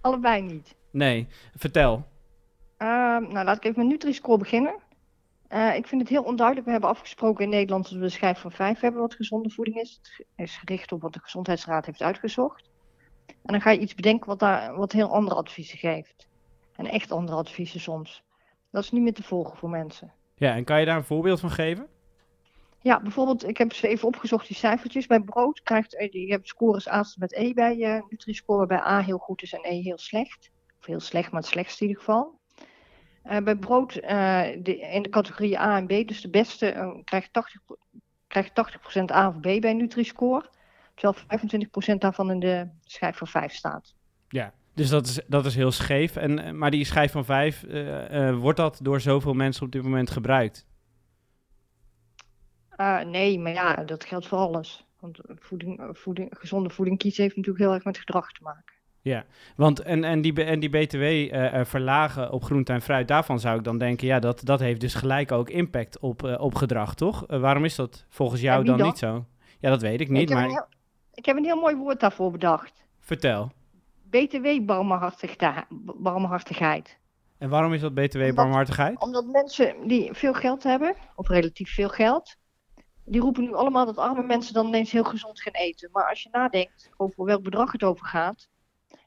[0.00, 0.74] allebei niet.
[0.90, 2.06] Nee, vertel.
[2.76, 4.74] Ehm, nou, laat ik even met Nutri-Score beginnen.
[5.48, 6.66] Eh, ik vind het heel onduidelijk.
[6.66, 9.76] We hebben afgesproken in Nederland dat we een schijf van 5 hebben wat gezonde voeding
[9.76, 10.00] is.
[10.02, 12.70] Het is gericht op wat de Gezondheidsraad heeft uitgezocht.
[13.26, 16.28] En dan ga je iets bedenken wat, daar, wat heel andere adviezen geeft.
[16.76, 18.22] En echt andere adviezen soms.
[18.70, 20.12] Dat is niet meer te volgen voor mensen.
[20.40, 21.86] Ja, en kan je daar een voorbeeld van geven?
[22.80, 25.06] Ja, bijvoorbeeld, ik heb ze even opgezocht, die cijfertjes.
[25.06, 29.00] Bij brood krijgt, eh, je hebt scores A met E bij eh Nutri-Score, waarbij A
[29.00, 30.50] heel goed is en E heel slecht.
[30.78, 32.38] Of heel slecht, maar het slechtste in ieder geval.
[33.22, 36.90] Eh, bij brood eh, de, in de categorie A en B, dus de beste, eh,
[37.04, 37.78] krijgt 80, pro-
[38.26, 40.50] krijgt 80% A of B bij Nutri-Score.
[40.94, 43.94] Terwijl 25% daarvan in de schijf van 5 staat.
[44.28, 44.52] Ja.
[44.74, 46.16] Dus dat is, dat is heel scheef.
[46.16, 49.72] En, eh, maar die schijf van vijf, eh, eh, wordt dat door zoveel mensen op
[49.72, 50.66] dit moment gebruikt?
[52.68, 54.84] Eh, nee, maar ja, dat geldt voor alles.
[55.00, 58.74] Want voeding, voeding, gezonde voeding kiezen heeft natuurlijk heel erg met gedrag te maken.
[59.02, 59.24] Ja,
[59.56, 61.34] want en, en, die, en die BTW
[61.66, 64.94] verlagen op groente en fruit, daarvan zou ik dan denken, ja, dat, dat heeft dus
[64.94, 67.24] gelijk ook impact op, op gedrag, toch?
[67.26, 68.86] Waarom is dat volgens jou dan, dan?
[68.86, 69.26] niet zo?
[69.60, 70.48] Ja, dat weet ik niet, maar...
[70.48, 70.66] heel,
[71.14, 72.84] Ik heb een heel mooi woord daarvoor bedacht.
[72.98, 73.52] Vertel.
[74.10, 75.66] BTW-barmhartigheid.
[75.96, 76.98] barmhartigheid.
[77.38, 79.00] En waarom is dat BTW Omdat- barmhartigheid?
[79.00, 82.36] Omdat mensen die veel geld hebben, of relatief veel geld,
[83.04, 85.88] die roepen nu allemaal dat arme mensen dan ineens heel gezond gaan eten.
[85.92, 88.48] Maar als je nadenkt over welk bedrag het over gaat,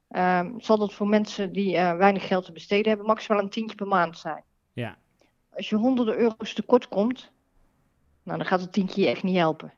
[0.10, 3.76] ehm, zal dat voor mensen die eh, weinig geld te besteden hebben maximaal een tientje
[3.76, 4.44] per maand zijn.
[4.74, 4.98] Ja.
[5.56, 7.32] Als je honderden euro's tekort komt,
[8.24, 9.74] nou, dan gaat het tientje je echt niet helpen.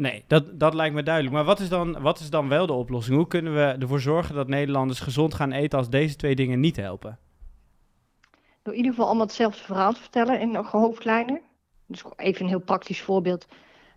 [0.00, 1.34] Nee, dat, dat lijkt me duidelijk.
[1.34, 3.16] Maar wat is, dan, wat is dan wel de oplossing?
[3.16, 6.76] Hoe kunnen we ervoor zorgen dat Nederlanders gezond gaan eten als deze twee dingen niet
[6.76, 7.18] helpen?
[8.62, 11.40] Door in ieder geval allemaal hetzelfde verhaal te vertellen in hoofdlijnen.
[11.86, 13.46] Dus even een heel praktisch voorbeeld.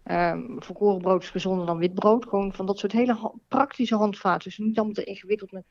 [0.04, 2.26] Ehm volkoren brood is gezonder dan wit brood.
[2.26, 4.44] Gewoon van dat soort hele praktische handvaten.
[4.44, 5.66] Dus niet allemaal te ingewikkeld met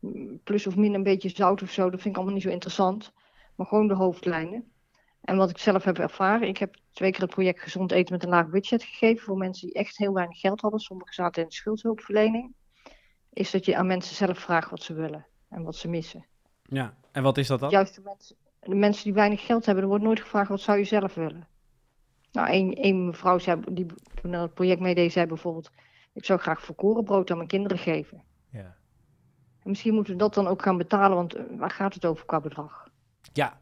[0.00, 1.82] mm, plus of min een beetje zout of zo.
[1.90, 3.12] Dat vind ik allemaal niet zo interessant.
[3.54, 4.72] Maar gewoon de hoofdlijnen.
[5.20, 6.48] En wat ik zelf heb ervaren.
[6.48, 9.24] Ik heb twee keer het project Gezond Eten met een laag budget gegeven.
[9.24, 10.80] Voor mensen die echt heel weinig geld hadden.
[10.80, 12.54] Sommigen zaten in de schuldhulpverlening.
[13.32, 15.26] Is dat je aan mensen zelf vraagt wat ze willen.
[15.48, 16.26] En wat ze missen.
[16.62, 17.70] Ja, en wat is dat dan?
[17.70, 20.78] Juist de mensen, de mensen die weinig geld hebben, er wordt nooit gevraagd wat zou
[20.78, 21.48] je zelf willen.
[22.32, 25.70] Nou, een, een mevrouw zei, die toen aan het project meedeed, zei bijvoorbeeld,
[26.12, 28.22] ik zou graag volkoren brood aan mijn kinderen geven.
[28.50, 28.76] Ja.
[29.62, 32.26] En misschien moeten we dat dan ook gaan betalen, want eh, waar gaat het over
[32.26, 32.88] qua bedrag?
[33.32, 33.58] Ja,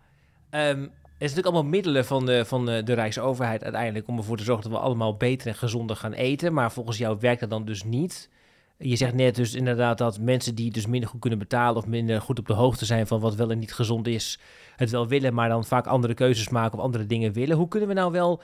[0.51, 4.70] het is natuurlijk allemaal middelen van de, van de, Rijksoverheid uiteindelijk om ervoor te zorgen
[4.70, 6.52] dat we allemaal beter en gezonder gaan eten.
[6.52, 8.31] Maar volgens jou werkt dat dan dus niet.
[8.79, 12.20] Je zegt net dus inderdaad dat mensen die dus minder goed kunnen betalen of minder
[12.20, 14.38] goed op de hoogte zijn van wat wel en niet gezond is,
[14.76, 17.57] het wel willen, maar dan vaak andere keuzes maken of andere dingen willen.
[17.57, 18.42] Hoe kunnen we nou wel,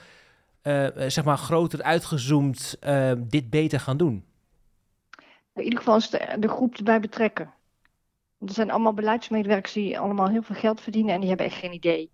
[0.61, 4.25] eh, eh, zeg maar, groter uitgezoomd eh, dit beter gaan doen?
[5.55, 7.53] In ieder geval is de, de groep erbij betrekken.
[8.39, 11.73] Er zijn allemaal beleidsmedewerkers die allemaal heel veel geld verdienen en die hebben echt geen
[11.73, 12.11] idee.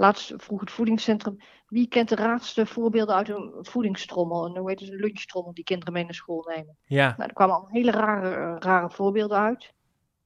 [0.00, 1.36] Laatst vroeg het voedingscentrum,
[1.66, 4.46] wie kent de raarste voorbeelden uit een voedingstrommel?
[4.46, 6.76] En hoe heet het, een lunchtrommel die kinderen mee naar school nemen.
[6.84, 9.72] Ja, Nou, er kwamen allemaal hele rare, eh, rare voorbeelden uit.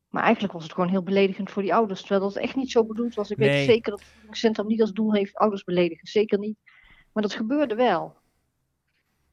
[0.08, 2.00] Maar eigenlijk was het gewoon heel beledigend voor die ouders.
[2.00, 3.30] Terwijl dat echt niet zo bedoeld was.
[3.30, 3.48] Ik Nee.
[3.48, 6.06] weet zeker dat het voedingscentrum niet als doel heeft ouders beledigen.
[6.06, 6.58] Zeker niet.
[7.12, 8.16] Maar dat gebeurde wel.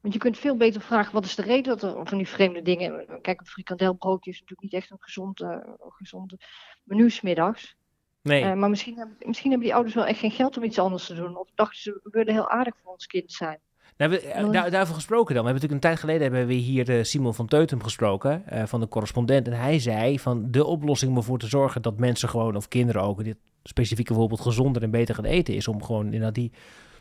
[0.00, 2.62] Want je kunt veel beter vragen, wat is de reden dat er van die vreemde
[2.62, 3.18] dingen...
[3.20, 6.38] Kijk, een frikandelbroodje is natuurlijk niet echt een gezond, eh, gezonde
[6.84, 7.76] menu 's middags.
[8.22, 8.42] Nee.
[8.42, 11.06] Eh, maar misschien hebben, misschien hebben die ouders wel echt geen geld om iets anders
[11.06, 11.36] te doen.
[11.36, 13.58] Of dachten ze, we willen heel aardig voor ons kind zijn.
[13.96, 15.44] Nou, we, eh, daar, daarover gesproken dan.
[15.44, 18.80] We hebben natuurlijk een tijd geleden hebben we hier eh, Simon van Teutem gesproken, van
[18.80, 19.46] de correspondent.
[19.46, 23.02] En hij zei van de oplossing om ervoor te zorgen dat mensen gewoon, of kinderen
[23.02, 26.52] ook, in dit specifieke voorbeeld gezonder en beter gaan eten, is om gewoon inderdaad die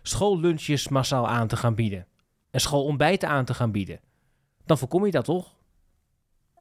[0.02, 2.06] schoollunches massaal aan te gaan bieden.
[2.52, 4.00] En schoolontbijten aan te gaan bieden.
[4.66, 5.54] Dan voorkom je dat toch?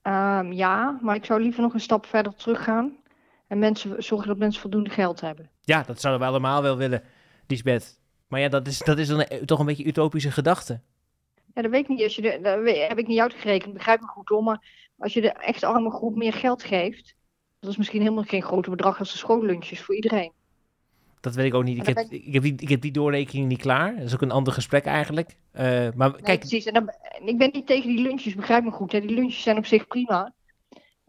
[0.02, 2.99] Ehm, ja, maar ik zou liever nog een stap verder teruggaan.
[3.50, 5.50] En mensen, zorgen dat mensen voldoende geld hebben.
[5.60, 7.02] Ja, dat zouden we allemaal wel willen,
[7.46, 7.98] Lisbeth.
[8.28, 10.80] Maar ja, dat is, dat is dan eh, toch een beetje utopische gedachte.
[11.54, 12.02] Ja, dat weet ik niet.
[12.02, 14.42] Als je de, dat weet- heb ik niet uitgerekend, begrijp me goed hoor.
[14.42, 14.62] Maar
[14.98, 17.14] als je de echt arme groep meer geld geeft,
[17.60, 20.32] dat is misschien helemaal geen groter bedrag als de schoollunches voor iedereen.
[21.20, 21.78] Dat weet ik ook niet.
[21.78, 23.94] Ik heb, ik, heb die, ik heb die doorrekening niet klaar.
[23.96, 25.36] Dat is ook een ander gesprek eigenlijk.
[25.52, 26.64] Eh, maar Nee, kijk, precies.
[26.64, 26.90] En dan,
[27.24, 28.92] ik ben niet tegen die lunches, begrijp me goed.
[28.92, 29.00] Hè.
[29.00, 30.32] Die lunches zijn op zich prima.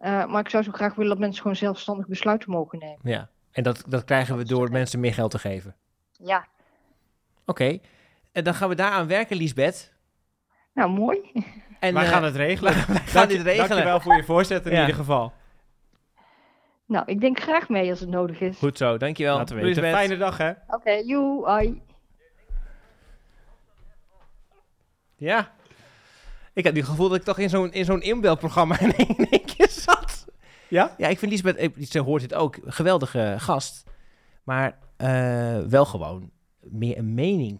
[0.01, 2.99] Eh, maar ik zou zo graag willen dat mensen gewoon zelfstandig besluiten mogen nemen.
[3.03, 3.29] ja.
[3.51, 5.75] En dat, dat krijgen we door mensen meer geld te geven.
[6.11, 6.47] Ja,
[7.45, 7.79] Oké.
[8.31, 9.93] En dan gaan we daaraan werken, Liesbeth.
[10.73, 11.31] nou mooi.
[11.79, 12.73] En, Wij eh, gaan het regelen.
[12.73, 13.67] wij gaan Dank- dit regelen.
[13.69, 14.79] Dankjewel voor je voorzet in Ja.
[14.79, 15.33] ieder geval.
[16.85, 18.57] Nou, ik denk graag mee als het nodig is.
[18.57, 19.37] Goed zo, dankjewel.
[19.37, 19.83] Laten we weten.
[19.83, 20.51] Fijne dag hè.
[20.67, 21.81] Oké, joe, hoi.
[25.15, 25.51] Ja.
[26.53, 29.69] Ik heb het gevoel dat ik toch in zo'n, in zo'n inbelprogramma in één keer
[29.69, 30.25] zat.
[30.67, 30.95] Ja?
[30.97, 33.83] Ja, ik vind Lisbeth, ze hoort dit ook, geweldige gast.
[34.43, 37.59] Maar eh, wel gewoon meer een mening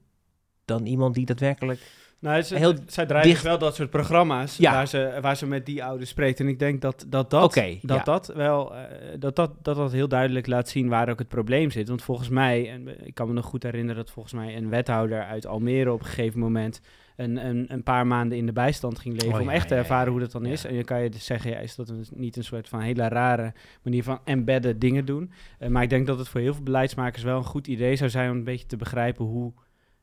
[0.65, 1.79] dan iemand die daadwerkelijk...
[2.19, 4.71] Nou, ze, Heel zij draaien dicht- dus wel dat soort programma's Ja.
[4.71, 6.39] waar, ze, waar ze met die ouders spreekt.
[6.39, 8.03] En ik denk dat dat, dat, dat, ja.
[8.03, 8.83] dat wel eh,
[9.19, 11.87] dat, dat, dat dat heel duidelijk laat zien waar ook het probleem zit.
[11.87, 15.23] Want volgens mij, en ik kan me nog goed herinneren dat volgens mij een wethouder
[15.23, 16.81] uit Almere op een gegeven moment
[17.21, 19.35] een, een, een paar maanden in de bijstand ging leven.
[19.35, 20.11] Oh, om ja, echt te ja, ervaren ja.
[20.11, 20.61] hoe dat dan is.
[20.61, 20.69] Ja.
[20.69, 23.07] En je kan je dus zeggen, ja, is dat een, niet een soort van hele
[23.07, 23.53] rare
[23.83, 25.31] manier van embedden dingen doen.
[25.59, 28.09] Eh, maar ik denk dat het voor heel veel beleidsmakers wel een goed idee zou
[28.09, 29.53] zijn om een beetje te begrijpen hoe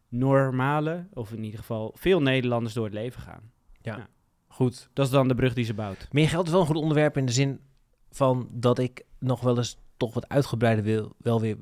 [0.08, 3.50] normale, of in ieder geval veel Nederlanders door het leven gaan.
[4.48, 4.90] Goed.
[4.92, 6.08] Dat is dan de brug die ze bouwt.
[6.10, 7.60] Meer geld is wel een goed onderwerp in de zin
[8.10, 11.56] van dat ik nog wel eens toch wat uitgebreider wil, wel weer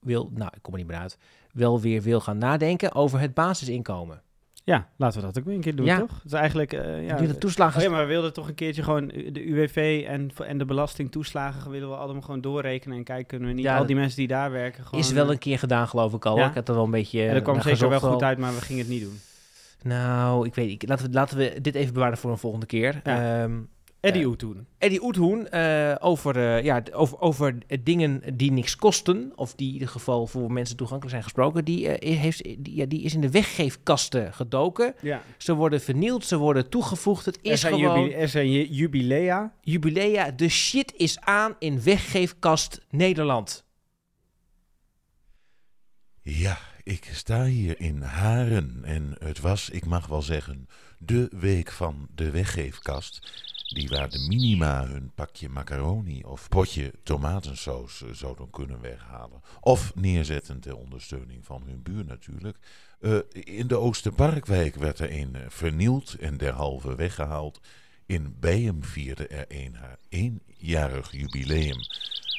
[0.00, 1.18] wil, nou ik kom er niet meer uit,
[1.52, 4.22] wel weer wil gaan nadenken over het basisinkomen.
[4.64, 5.98] Ja, laten we dat ook weer een keer doen, Ja.
[5.98, 6.14] toch?
[6.14, 6.72] Het is eigenlijk...
[6.72, 7.76] eh, ja, de toeslagen...
[7.80, 11.70] Oh ja, maar we wilden toch een keertje gewoon de UWV en, en de belastingtoeslagen
[11.70, 14.28] willen we allemaal gewoon doorrekenen en kijken kunnen we niet Ja, al die mensen die
[14.28, 15.00] daar werken gewoon...
[15.00, 16.36] is wel eh, een keer gedaan geloof ik al.
[16.36, 16.48] Ja?
[16.48, 18.54] Ik had er wel een beetje en dat kwam naar zeker wel goed uit, maar
[18.54, 19.20] we gingen het niet doen.
[19.82, 20.88] Nou, ik weet niet.
[20.88, 23.00] Laten we, laten we dit even bewaren voor een volgende keer.
[23.04, 23.48] Ja.
[24.02, 24.66] Eddie Eh, Oetoen.
[24.78, 29.72] Eddie Oethoen eh, over, eh, ja, over, over dingen die niks kosten, of die in
[29.72, 33.20] ieder geval voor mensen toegankelijk zijn gesproken, die, eh, heeft, die, ja, die is in
[33.20, 34.94] de weggeefkasten gedoken.
[35.02, 35.22] Ja.
[35.36, 37.24] Ze worden vernield, ze worden toegevoegd.
[37.26, 39.54] Het Er is zijn, gewoon jubi- er zijn ju- jubilea.
[39.60, 40.30] jubilea.
[40.30, 43.64] De shit is aan in weggeefkast Nederland.
[46.22, 51.70] Ja, ik sta hier in Haren en het was, ik mag wel zeggen, de week
[51.70, 53.30] van de weggeefkast.
[53.72, 59.42] Die waar de minima hun pakje macaroni of potje tomatensaus eh, zouden kunnen weghalen.
[59.60, 62.58] Of neerzetten ter ondersteuning van hun buur natuurlijk.
[63.00, 67.60] Eh, in de Oosterparkwijk werd er een eh, vernield en derhalve weggehaald.
[68.06, 71.78] In Bejem vierde er een haar eenjarig jubileum.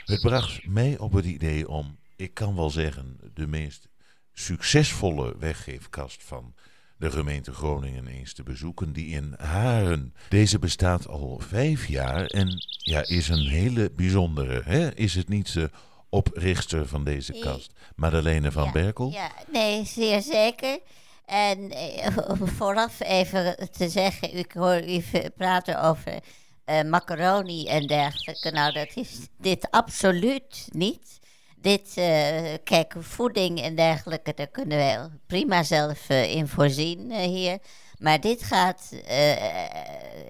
[0.05, 3.87] Het bracht mij op het idee om, ik kan wel zeggen, de meest
[4.33, 6.53] succesvolle weggeefkast van
[6.97, 10.13] de gemeente Groningen eens te bezoeken, die in Haren.
[10.29, 14.61] Deze bestaat al vijf jaar en ja, is een hele bijzondere.
[14.65, 14.95] Hè?
[14.95, 15.69] Is het niet de
[16.09, 19.11] oprichter van deze kast, Madeleine van Berkel?
[19.11, 20.79] Ja, nee, zeer zeker.
[21.25, 22.17] En eh,
[22.57, 25.03] vooraf even te zeggen, ik hoor u
[25.35, 26.19] praten over
[26.65, 28.51] eh, macaroni en dergelijke.
[28.51, 31.19] Nou, dat is dit absoluut niet.
[31.63, 37.19] Dit, eh, kijk, voeding en dergelijke, daar kunnen we prima zelf eh, in voorzien eh,
[37.19, 37.57] hier.
[37.99, 38.91] Maar dit gaat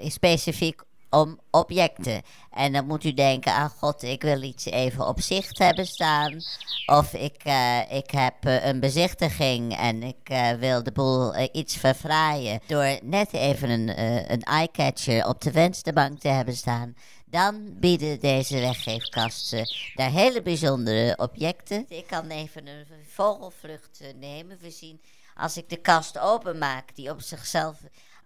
[0.07, 2.21] specifiek om objecten.
[2.51, 6.37] En dan moet u denken, ah god, ik wil iets even op zicht hebben staan.
[6.85, 7.43] Of ik,
[7.89, 12.59] ik heb een bezichtiging en ik wil de boel iets verfraaien.
[12.67, 16.95] Door net even een, een eyecatcher op de vensterbank te hebben staan.
[17.33, 21.85] Dan bieden deze weggeefkasten daar hele bijzondere objecten.
[21.89, 24.57] Ik kan even een vogelvlucht eh, nemen.
[24.61, 25.01] We zien,
[25.35, 27.77] als ik de kast openmaak, die op zichzelf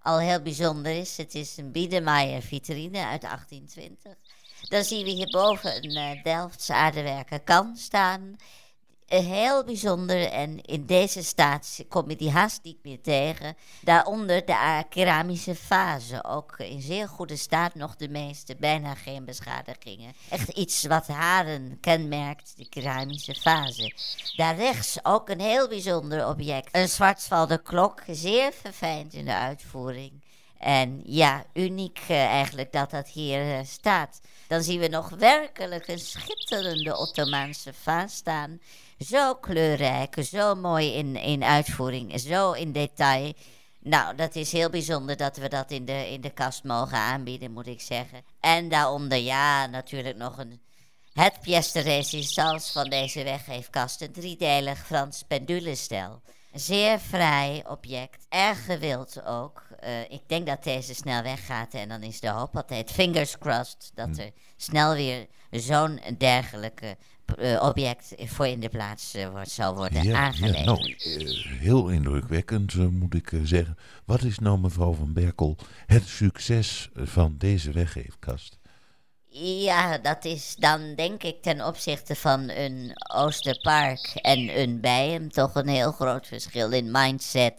[0.01, 1.17] al heel bijzonder is.
[1.17, 4.13] Het is een Biedermeier vitrine uit 1820.
[4.69, 8.35] Dan zien we hierboven een eh, Delftse aardewerken kan staan.
[9.07, 13.55] Eh, heel bijzonder en in deze staat kom je die haast niet meer tegen.
[13.81, 20.13] Daaronder de keramische vazen, ook in zeer goede staat, nog de meeste, bijna geen beschadigingen.
[20.29, 23.93] Echt iets wat haren kenmerkt, de keramische vazen.
[24.35, 30.21] Daar rechts ook een heel bijzonder object, een zwartsvalde klok, zeer verfijnd in de uitvoering.
[30.57, 34.21] En ja, uniek eh, eigenlijk dat dat hier eh, staat.
[34.47, 38.59] Dan zien we nog werkelijk een schitterende Ottomaanse vaas staan.
[38.99, 43.33] Zo kleurrijk, zo mooi in, in uitvoering, zo in detail.
[43.79, 47.51] Nou, dat is heel bijzonder dat we dat in de, in de kast mogen aanbieden,
[47.51, 48.23] moet ik zeggen.
[48.39, 50.61] En daaronder, ja, natuurlijk nog een,
[51.13, 54.01] het pièce de résistance van deze weggeefkast.
[54.01, 56.21] Een driedelig Frans pendulestel.
[56.53, 59.63] Zeer vrij object, erg gewild ook.
[59.79, 63.91] Eh, ik denk dat deze snel weggaat en dan is de hoop altijd fingers crossed
[63.93, 66.97] dat er snel weer zo'n dergelijke
[67.61, 70.57] object voor in de plaats eh, wordt, zal worden Ja, aangelegd.
[70.57, 73.77] ja, nou, eh, heel indrukwekkend eh, moet ik eh, zeggen.
[74.05, 78.57] Wat is nou mevrouw van Berkel het succes eh, van deze weggeefkast?
[79.39, 85.55] Ja, dat is dan denk ik ten opzichte van een Oosterpark en een Bijem toch
[85.55, 87.53] een heel groot verschil in mindset.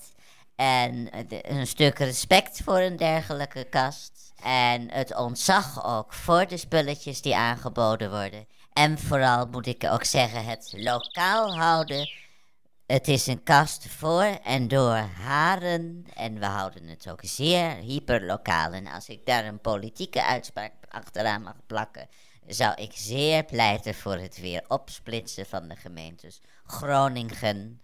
[0.57, 4.33] En eh, een stuk respect voor een dergelijke kast.
[4.43, 8.47] En het ontzag ook voor de spulletjes die aangeboden worden.
[8.79, 12.11] En vooral moet ik ook zeggen, het lokaal houden.
[12.87, 16.07] Het is een kast voor en door haren.
[16.15, 18.73] En we houden het ook zeer hyperlokaal.
[18.73, 22.09] En als ik daar een politieke uitspraak achteraan mag plakken,
[22.47, 27.81] zou ik zeer pleiten voor het weer opsplitsen van de gemeentes Groningen,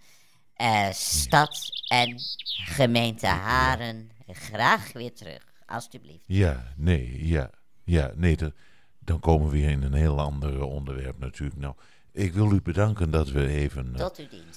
[0.55, 2.15] eh, stad en
[2.65, 4.11] gemeente Haren.
[4.27, 6.25] Graag weer terug, alstublieft.
[6.27, 7.51] Ja, nee, ja,
[7.85, 8.37] ja, nee,
[9.05, 11.61] dan komen we weer in een heel ander onderwerp natuurlijk.
[11.61, 11.75] Nou,
[12.15, 14.07] ik wil u bedanken dat we even eh,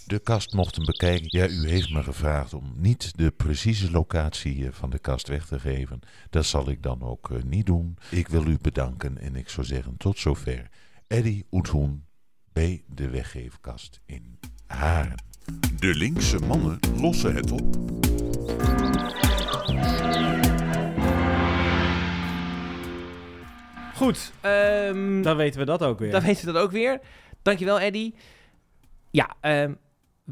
[0.06, 1.28] de kast mochten bekijken.
[1.40, 5.46] Ja, u heeft me gevraagd om niet de precieze locatie eh, van de kast weg
[5.46, 6.00] te geven.
[6.30, 7.98] Dat zal ik dan ook eh, niet doen.
[8.10, 10.70] Ik wil u bedanken en ik zou zeggen tot zover.
[11.08, 12.06] Eddie Oethoen
[12.54, 15.24] bij de weggeefkast in Haren.
[15.80, 17.78] De linkse mannen lossen het op.
[23.98, 26.12] Goed, ehm, Dan weten we dat ook weer.
[26.12, 27.00] dan weten we dat ook weer.
[27.42, 28.14] Dankjewel, Eddy.
[29.12, 29.74] Ja, ehm,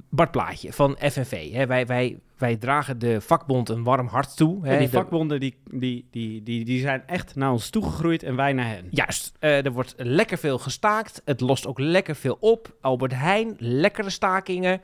[0.09, 1.51] Bart Plaatje van FNV.
[1.51, 4.65] Hè, wij, wij, wij dragen de vakbond een warm hart toe.
[4.65, 8.23] Hè, Ja, die De- vakbonden die, die, die, die, die zijn echt naar ons toegegroeid
[8.23, 8.87] en wij naar hen.
[8.89, 11.21] Juist, eh, er wordt lekker veel gestaakt.
[11.25, 12.75] Het lost ook lekker veel op.
[12.81, 14.81] Albert Heijn, lekkere stakingen.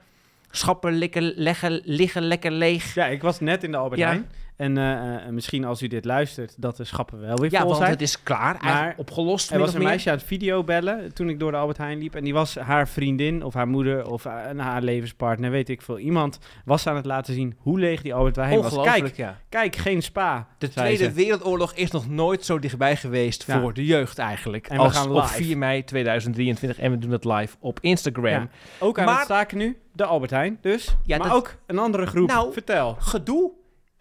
[0.49, 2.93] Schappen liggen, leggen, liggen lekker leeg.
[2.93, 4.07] Ja, ik was net in de Albert Ja.
[4.07, 4.29] Heijn.
[4.61, 7.67] En eh, eh, misschien als u dit luistert, dat de schappen wel weer Ja, vol
[7.67, 7.91] want zijn.
[7.91, 8.57] het is klaar.
[8.61, 9.51] Maar opgelost.
[9.51, 12.15] Er was een meisje aan het video bellen toen ik door de Albert Heijn liep.
[12.15, 15.97] En die was haar vriendin of haar moeder of eh, haar levenspartner, weet ik veel.
[15.99, 18.81] Iemand was aan het laten zien hoe leeg die Albert Heijn was.
[18.81, 19.37] Kijk, ja.
[19.49, 20.47] kijk, geen spa.
[20.57, 21.11] De Tweede ze.
[21.11, 23.61] Wereldoorlog is nog nooit zo dichtbij geweest Ja.
[23.61, 24.67] voor de jeugd eigenlijk.
[24.67, 25.33] En we als gaan op live.
[25.33, 28.25] 4 mei 2023 en we doen het live op Instagram.
[28.25, 28.47] Ja.
[28.79, 30.95] Ook aan Maar- het staken nu, de Albert Heijn dus.
[31.03, 32.27] Ja, maar dat- ook een andere groep.
[32.27, 32.95] Nou, Vertel.
[32.99, 33.51] Gedoe.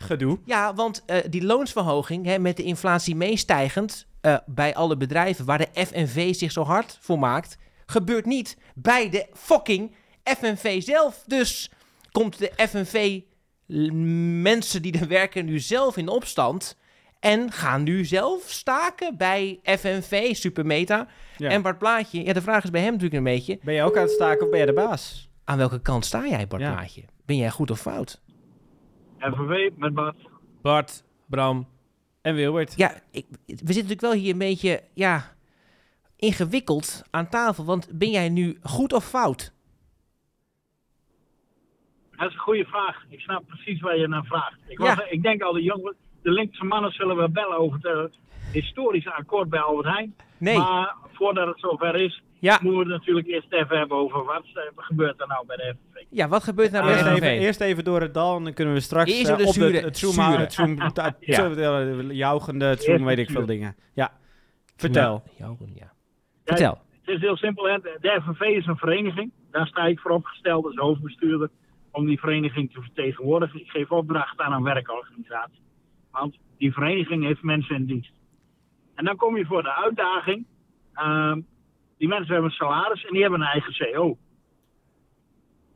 [0.03, 0.39] Gedoe.
[0.45, 5.59] Ja, want eh, die loonsverhoging hè, met de inflatie meestijgend eh, bij alle bedrijven waar
[5.59, 11.25] de FNV zich zo hard voor maakt, gebeurt niet bij de fucking FNV zelf.
[11.27, 11.71] Dus
[12.13, 13.21] komt de FNV
[14.43, 16.77] mensen die er werken nu zelf in opstand
[17.21, 21.07] en gaan nu zelf staken bij FNV, Supermeta.
[21.37, 21.49] Ja.
[21.51, 23.97] En Bart Plaatje, ja, de vraag is bij hem natuurlijk een beetje, Ben je ook
[23.97, 25.29] aan het staken of ben je de baas?
[25.45, 26.73] aan welke kant sta jij Bart Ja.
[26.73, 27.03] Plaatje?
[27.27, 28.21] Ben jij goed of fout?
[29.21, 30.17] FNV met Bart.
[30.63, 31.69] Bart, Bram,
[32.23, 32.75] En Wilbert.
[32.77, 35.35] Ja, ik, we zitten natuurlijk wel hier een beetje ja,
[36.17, 37.65] ingewikkeld aan tafel.
[37.65, 39.53] Want ben jij nu goed of fout?
[42.17, 43.05] Dat is een goede vraag.
[43.09, 44.57] Ik snap precies waar je naar vraagt.
[44.69, 45.05] Ik, was, Ja.
[45.09, 49.13] ik denk al, de, jongen, de linkse mannen zullen wel bellen over het eh, historische
[49.13, 50.15] akkoord bij Albert Heijn.
[50.39, 50.59] Nee.
[50.59, 52.59] Maar voordat het zover is, Ja.
[52.63, 54.45] moeten we het natuurlijk eerst even hebben over wat
[54.77, 56.05] gebeurt er nou bij de FNV.
[56.11, 57.41] Ja, wat gebeurt nou Eerst bij de FNV?
[57.41, 59.73] eerst even door het dal en dan kunnen we straks Eerst eh, de op zure-
[59.75, 60.97] het, het zoom, het zoom, het-
[63.05, 63.77] weet ik veel dingen.
[63.95, 64.13] Ja,
[64.77, 65.23] vertel.
[65.39, 65.55] Ja,
[66.45, 66.79] Vertel.
[67.01, 67.65] Het is heel simpel.
[67.69, 67.79] Hè.
[67.79, 69.33] De de FNV is een vereniging.
[69.51, 71.49] Daar sta ik voor opgesteld als hoofdbestuurder
[71.91, 73.61] om die vereniging te vertegenwoordigen.
[73.61, 75.63] Ik geef opdracht aan een werkorganisatie.
[76.11, 78.13] Want die vereniging heeft mensen in dienst.
[78.95, 80.47] En dan kom je voor de uitdaging.
[80.95, 81.41] ehm,
[82.01, 84.19] die mensen hebben een salaris en die hebben een eigen CO.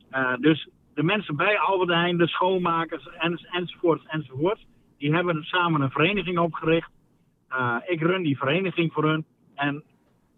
[0.09, 4.65] Eh, dus de mensen bij Albert Heijn, de schoonmakers en, enzovoort enzovoort.
[4.97, 6.89] Die hebben samen een vereniging opgericht.
[7.47, 9.25] Eh, ik run die vereniging voor hun.
[9.55, 9.83] En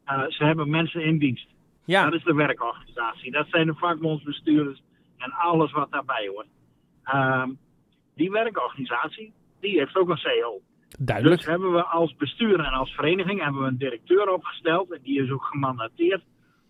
[0.06, 1.47] eh, ze hebben mensen in dienst.
[1.86, 2.04] Ja.
[2.04, 3.32] Dat is de werkorganisatie.
[3.32, 4.82] Dat zijn de vakbondsbestuurders
[5.17, 6.47] en alles wat daarbij hoort.
[7.04, 7.50] Ehm,
[8.15, 10.62] die werkorganisatie, die heeft ook een CO.
[11.00, 11.38] Duidelijk.
[11.38, 14.91] Dus hebben we als bestuur en als vereniging hebben we een directeur opgesteld.
[14.91, 16.23] En die is ook gemandateerd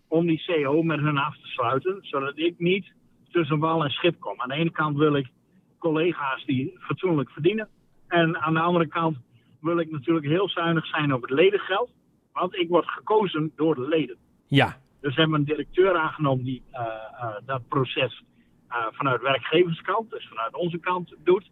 [0.08, 1.98] om die CO met hun af te sluiten.
[2.00, 2.92] Zodat ik niet
[3.30, 4.40] tussen wal en schip kom.
[4.40, 5.30] Aan de ene kant wil ik
[5.78, 7.68] collega's die fatsoenlijk verdienen.
[8.08, 9.16] En aan de andere kant
[9.60, 11.90] wil ik natuurlijk heel zuinig zijn op het ledengeld.
[12.32, 14.16] Want ik word gekozen door de leden.
[14.46, 14.76] Ja.
[15.00, 18.22] Dus we hebben een directeur aangenomen die eh, eh, dat proces
[18.68, 21.50] eh, vanuit werkgeverskant, dus vanuit onze kant, doet.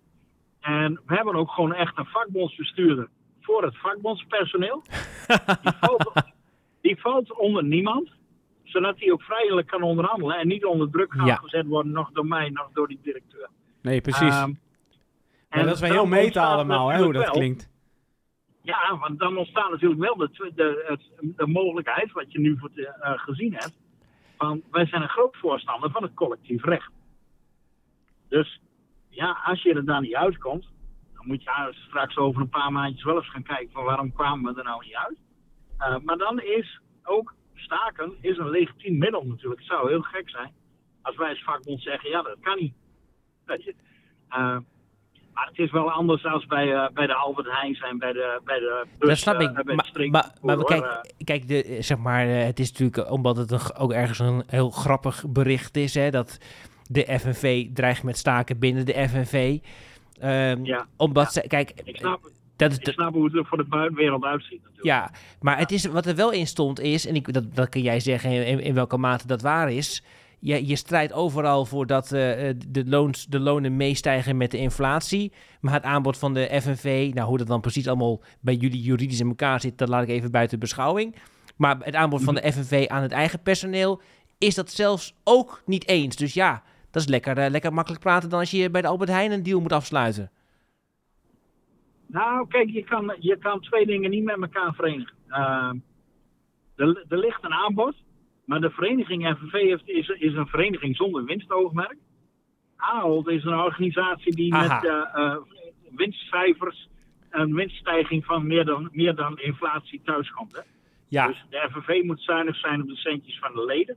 [0.66, 3.08] En we hebben ook gewoon echt een vakbondsbestuurder
[3.40, 4.82] voor het vakbondspersoneel.
[5.62, 6.12] die, valt,
[6.80, 8.10] die valt onder niemand,
[8.64, 11.36] zodat hij ook vrijelijk kan onderhandelen en niet onder druk gaat Ja.
[11.36, 13.48] gezet worden, nog door mij, nog door die directeur.
[13.82, 14.34] Nee, precies.
[14.34, 14.48] Ehm,
[15.48, 17.68] maar en dat is wel heel meta ontstaat allemaal, hè, hoe dat wel- klinkt.
[18.62, 22.86] ja, want dan ontstaat natuurlijk wel de, de, de mogelijkheid, wat je nu voor te-
[23.00, 23.76] eh, gezien hebt,
[24.36, 26.90] van wij zijn een groot voorstander van het collectief recht.
[28.28, 28.60] Dus
[29.16, 30.66] ja, als je er dan niet uitkomt,
[31.14, 34.52] dan moet je straks over een paar maandjes wel eens gaan kijken van waarom kwamen
[34.52, 35.18] we er nou niet uit.
[35.78, 39.60] Eh, maar dan is ook staken is een legitiem middel natuurlijk.
[39.60, 40.52] Het zou heel gek zijn
[41.02, 42.74] als wij als vakbond zeggen, ja dat kan niet.
[43.44, 43.74] Weet je.
[44.28, 44.58] Eh,
[45.32, 48.40] maar het is wel anders als bij, eh, bij de Albert Heijn zijn, bij de,
[48.44, 50.10] bij de bus, Dat snap ik.
[50.10, 54.42] Maar, kijk, kijk de, zeg maar, het is natuurlijk omdat het een, ook ergens een
[54.46, 56.38] heel grappig bericht is, hè, dat
[56.88, 59.58] de FNV dreigt met staken binnen de FNV.
[60.20, 60.86] Ehm, Ja.
[60.96, 64.24] Omdat ze, kijk, ik, snap, dat is ik snap hoe het er voor de buitenwereld
[64.24, 64.60] uitziet.
[64.82, 67.82] Ja, maar het is, wat er wel in stond is, en ik, dat, dat kun
[67.82, 70.02] jij zeggen in, in, welke mate dat waar is.
[70.38, 74.58] Je, je strijdt overal voor dat eh, eh, de, loons, de lonen meestijgen met de
[74.58, 75.32] inflatie.
[75.60, 79.20] Maar het aanbod van de FNV, nou hoe dat dan precies allemaal bij jullie juridisch
[79.20, 81.14] in elkaar zit, dat laat ik even buiten beschouwing.
[81.56, 84.00] Maar het aanbod van de FNV aan het eigen personeel
[84.38, 86.16] is dat zelfs ook niet eens.
[86.16, 86.62] Dus ja,
[86.96, 89.42] dat is lekker, eh, lekker makkelijk praten dan als je bij de Albert Heijn een
[89.42, 90.30] deal moet afsluiten.
[92.06, 95.14] Nou, kijk, je kan, je kan twee dingen niet met elkaar verenigen.
[95.28, 95.72] Eh,
[96.76, 97.94] er, er ligt een aanbod,
[98.44, 101.96] maar de vereniging FNV heeft, is, is een vereniging zonder winstoogmerk.
[102.76, 104.74] Ahold is een organisatie die Aha.
[104.74, 105.36] met eh, eh,
[105.90, 106.88] winstcijfers
[107.30, 110.52] een winststijging van meer dan, meer dan inflatie thuiskomt.
[110.52, 110.60] Hè?
[111.08, 111.26] Ja.
[111.26, 113.96] Dus de FNV moet zuinig zijn op de centjes van de leden.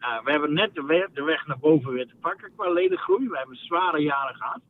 [0.00, 3.28] Eh, we hebben net de weg, de weg naar boven weer te pakken qua ledengroei.
[3.28, 4.60] We hebben zware jaren gehad.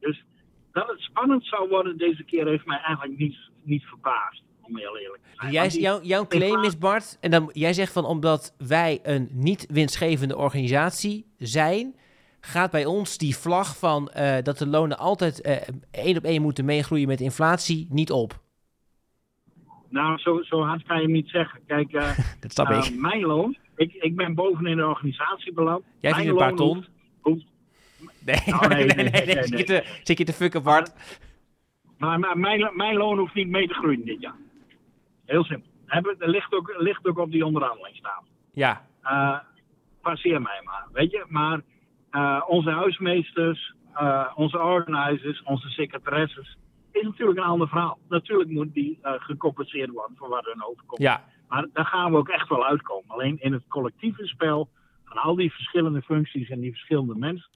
[0.00, 0.24] Dus
[0.72, 4.42] dat het spannend zou worden deze keer heeft mij eigenlijk niet, niet verbaasd.
[4.62, 5.52] Om heel eerlijk te zijn.
[5.52, 9.28] Jij, die- jouw, jouw claim is, Bart, en dan, jij zegt van omdat wij een
[9.32, 11.94] niet winstgevende organisatie zijn,
[12.40, 15.56] gaat bij ons die vlag van eh, dat de lonen altijd eh,
[15.90, 18.40] één op één moeten meegroeien met inflatie niet op.
[19.88, 21.60] Nou, zo, zo hard kan je hem niet zeggen.
[21.66, 22.94] Kijk, eh, Dat snap ik.
[23.00, 25.84] mijn loon, ik, ik ben boven in de organisatie beland.
[26.00, 26.86] Jij verdient een paar ton.
[27.20, 27.44] hoeft-
[28.26, 29.42] Nee, nee, nee,
[30.02, 30.92] Zit je te- fucken, Bart?
[31.98, 34.36] Maar, maar mijn, mijn loon hoeft niet mee te groeien dit jaar.
[35.24, 35.68] Heel simpel.
[35.86, 38.26] Hebben, er ligt ook, ligt ook op die onderhandelingstafel.
[38.52, 39.38] Ja, Eh
[40.02, 41.24] passeer mij maar, weet je.
[41.28, 41.60] Maar
[42.10, 46.56] eh, onze huismeesters, eh, onze organizers, onze secretaresses,
[46.92, 47.98] is natuurlijk een ander verhaal.
[48.08, 51.00] Natuurlijk moet die gecompenseerd worden voor wat hun overkomt.
[51.00, 51.24] ja.
[51.48, 53.10] Maar daar gaan we ook echt wel uitkomen.
[53.10, 54.68] Alleen in het collectieve spel
[55.04, 57.50] van al die verschillende functies en die verschillende mensen,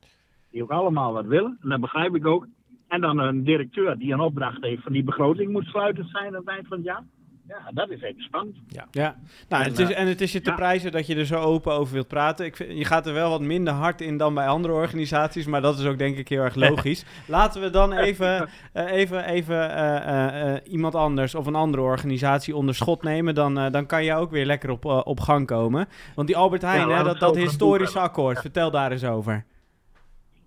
[0.51, 2.47] die ook allemaal wat willen, en dat begrijp ik ook.
[2.89, 6.35] En dan een directeur die een opdracht heeft van die begroting moet sluitend zijn aan
[6.35, 7.05] het eind van het jaar.
[7.51, 8.57] Ja, dat is even spannend.
[8.91, 9.15] Ja,
[9.49, 10.57] nou, En, het is, en het is je te ja.
[10.57, 12.47] prijzen dat je er zo open over wilt praten.
[12.47, 15.61] Ik vind, je gaat er wel wat minder hard in dan bij andere organisaties, maar
[15.61, 17.05] dat is ook denk ik heel erg logisch.
[17.27, 22.57] Laten we dan even, eh, even, even eh, eh, iemand anders of een andere organisatie
[22.57, 23.35] onder schot nemen.
[23.35, 25.89] Dan, eh, dan kan jij ook weer lekker op, op gang komen.
[26.15, 29.45] Want die Albert Heijn, Ja, hè, dat, dat historische akkoord, vertel daar eens over.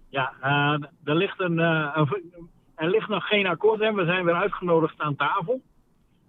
[0.09, 4.25] Ja, eh, er, ligt een, eh, een- er ligt nog geen akkoord en we zijn
[4.25, 5.61] weer uitgenodigd aan tafel.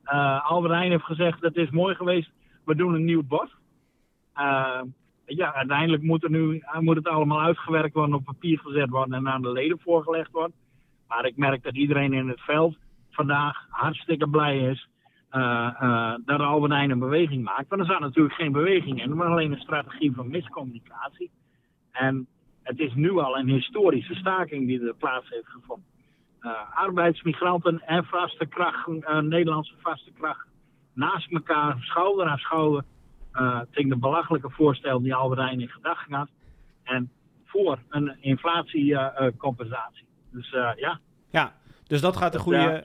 [0.05, 2.31] Eh Albert heeft gezegd, het is mooi geweest,
[2.65, 3.51] we doen een nieuw bod.
[4.35, 4.81] Eh,
[5.27, 9.15] ja, uiteindelijk moet, er nu, eh, moet het allemaal uitgewerkt worden, op papier gezet worden
[9.15, 10.57] en aan de leden voorgelegd worden.
[11.09, 12.77] Maar ik merk dat iedereen in het veld
[13.11, 14.89] vandaag hartstikke blij is
[16.25, 17.69] dat Albert een beweging maakt.
[17.69, 21.31] Want er zat natuurlijk geen beweging in, maar alleen een strategie van miscommunicatie.
[21.93, 22.27] En
[22.63, 25.94] het is nu al een historische staking die er plaats heeft gevonden.
[26.45, 30.47] Eh, arbeidsmigranten en vaste kracht, eh, Nederlandse vaste kracht,
[30.93, 32.85] naast elkaar, schouder aan schouder,
[33.33, 36.29] eh tegen de belachelijke voorstel die Albert Heijn in gedachten had.
[36.83, 37.11] En
[37.45, 40.07] voor een inflatiecompensatie.
[40.33, 41.53] dus ja, Ja,
[41.87, 42.85] dus dat gaat de Dat, goede, ja.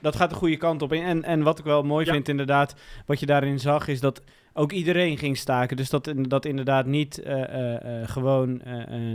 [0.00, 0.92] dat gaat de goede kant op.
[0.92, 2.12] En, en wat ik wel mooi Ja.
[2.12, 4.22] vind inderdaad, wat je daarin zag, is dat
[4.56, 5.76] ook iedereen ging staken.
[5.76, 8.60] Dus dat, dat inderdaad niet eh, eh, eh, gewoon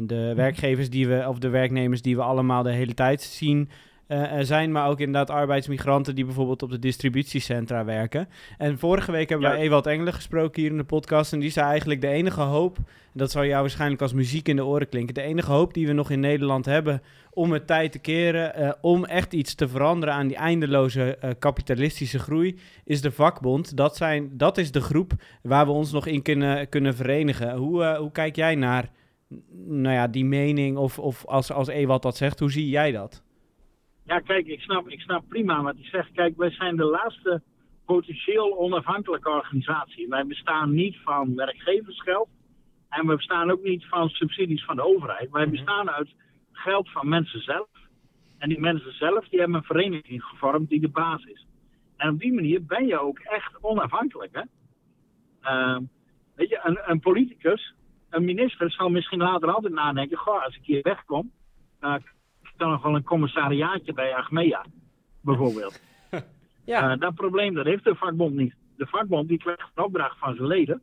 [0.03, 3.69] de werkgevers die we, of de werknemers die we allemaal de hele tijd zien
[4.11, 8.27] eh, zijn, maar ook inderdaad arbeidsmigranten die bijvoorbeeld op de distributiecentra werken.
[8.57, 9.53] En vorige week hebben Ja.
[9.53, 12.77] wij Ewald Engelen gesproken hier in de podcast en die zei eigenlijk de enige hoop,
[13.13, 15.93] dat zou jou waarschijnlijk als muziek in de oren klinken, de enige hoop die we
[15.93, 17.01] nog in Nederland hebben
[17.33, 21.29] om het tijd te keren, eh, om echt iets te veranderen aan die eindeloze eh,
[21.39, 23.77] kapitalistische groei, is de vakbond.
[23.77, 27.55] Dat, zijn, dat is de groep waar we ons nog in kunnen, kunnen verenigen.
[27.55, 28.89] Hoe, hoe kijk jij naar
[29.65, 33.21] nou ja, die mening of, of als, als Ewald dat zegt, hoe zie jij dat?
[34.11, 36.11] Ja, kijk, ik snap, ik snap prima wat hij zegt.
[36.11, 37.41] Kijk, wij zijn de laatste
[37.85, 40.07] potentieel onafhankelijke organisatie.
[40.07, 42.29] Wij bestaan niet van werkgeversgeld.
[42.89, 45.29] En we bestaan ook niet van subsidies van de overheid.
[45.29, 46.09] Wij bestaan uit
[46.51, 47.69] geld van mensen zelf.
[48.37, 51.45] En die mensen zelf die hebben een vereniging gevormd die de baas is.
[51.97, 54.33] En op die manier ben je ook echt onafhankelijk.
[54.35, 54.43] Hè?
[55.41, 55.83] Ehm,
[56.35, 57.73] weet je, een, een politicus,
[58.09, 61.31] een minister zal misschien later altijd nadenken: goh, als ik hier wegkom,
[61.81, 61.95] uh,
[62.61, 64.65] dan nog wel een commissariaatje bij Achmea,
[65.21, 65.79] bijvoorbeeld.
[66.65, 66.91] Ja.
[66.91, 68.55] Eh, dat probleem dat heeft de vakbond niet.
[68.77, 70.81] De vakbond die krijgt een opdracht van zijn leden.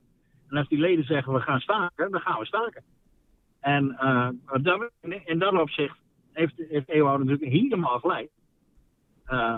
[0.48, 2.84] En als die leden zeggen we gaan staken, dan gaan we staken.
[3.60, 4.28] En eh,
[4.62, 4.90] dat,
[5.24, 5.96] in dat opzicht
[6.32, 8.30] heeft, heeft Eeuwhoud natuurlijk helemaal gelijk.
[9.24, 9.56] Eh,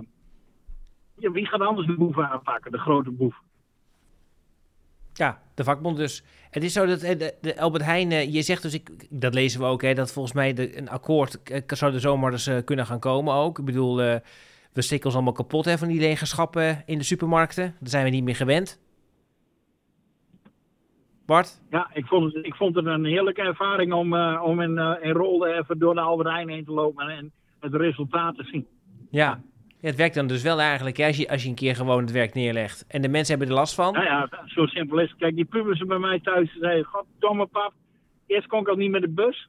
[1.15, 3.41] wie gaat anders de boeven aanpakken, de grote boef?
[5.13, 6.25] Ja, de vakbond dus.
[6.51, 9.35] Het is zo dat eh, de, de Albert Heijn, eh, je zegt dus, ik, dat
[9.35, 12.47] lezen we ook, hè, dat volgens mij de, een akkoord eh, zou er zomaar eens
[12.47, 13.59] eh, kunnen gaan komen ook.
[13.59, 13.97] Ik bedoel,
[14.73, 17.75] we stikken ons allemaal kapot hè, van die legerschappen in de supermarkten.
[17.81, 18.81] Daar zijn we niet meer gewend.
[21.27, 21.61] Bart?
[21.71, 25.13] Ja, ik vond het, ik vond het een heerlijke ervaring om, uh, om in, in
[25.13, 28.67] Rolde even door de Albert Heijn heen te lopen en het resultaat te zien.
[29.11, 29.41] Ja.
[29.81, 32.01] Ja, het werkt dan dus wel eigenlijk hè, als, je, als je een keer gewoon
[32.01, 32.85] het werk neerlegt.
[32.89, 33.93] En de mensen hebben er last van.
[33.93, 35.19] Nou ja, zo simpel is het.
[35.19, 37.73] Kijk, die pubers bij mij thuis zeiden, goddomme pap,
[38.27, 39.49] eerst kon ik al niet met de bus.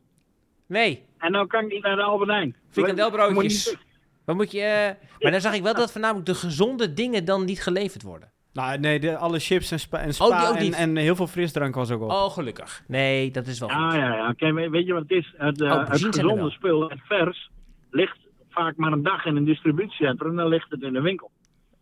[0.68, 1.06] Nee.
[1.18, 2.56] En dan kan ik niet naar de Albert Heijn.
[2.70, 3.78] Frikandelbroodjes.
[4.26, 4.96] Wat moet je...
[5.02, 8.32] Uh, maar dan zag ik wel dat voornamelijk de gezonde dingen dan niet geleverd worden.
[8.54, 11.76] Nou, nee, de, alle chips en spa, en, spa oh, en, en, heel veel frisdrank
[11.76, 12.10] was ook op.
[12.10, 12.84] Oh, gelukkig.
[12.88, 14.00] Nee, dat is wel ja, goed.
[14.00, 15.34] Ja, ja, Kijk, weet je wat het is?
[15.38, 17.50] Het, uh, oh, het gezonde spul, het vers,
[17.90, 18.18] ligt
[18.52, 21.32] vaak maar een dag in een distributiecentrum en dan ligt het in de winkel.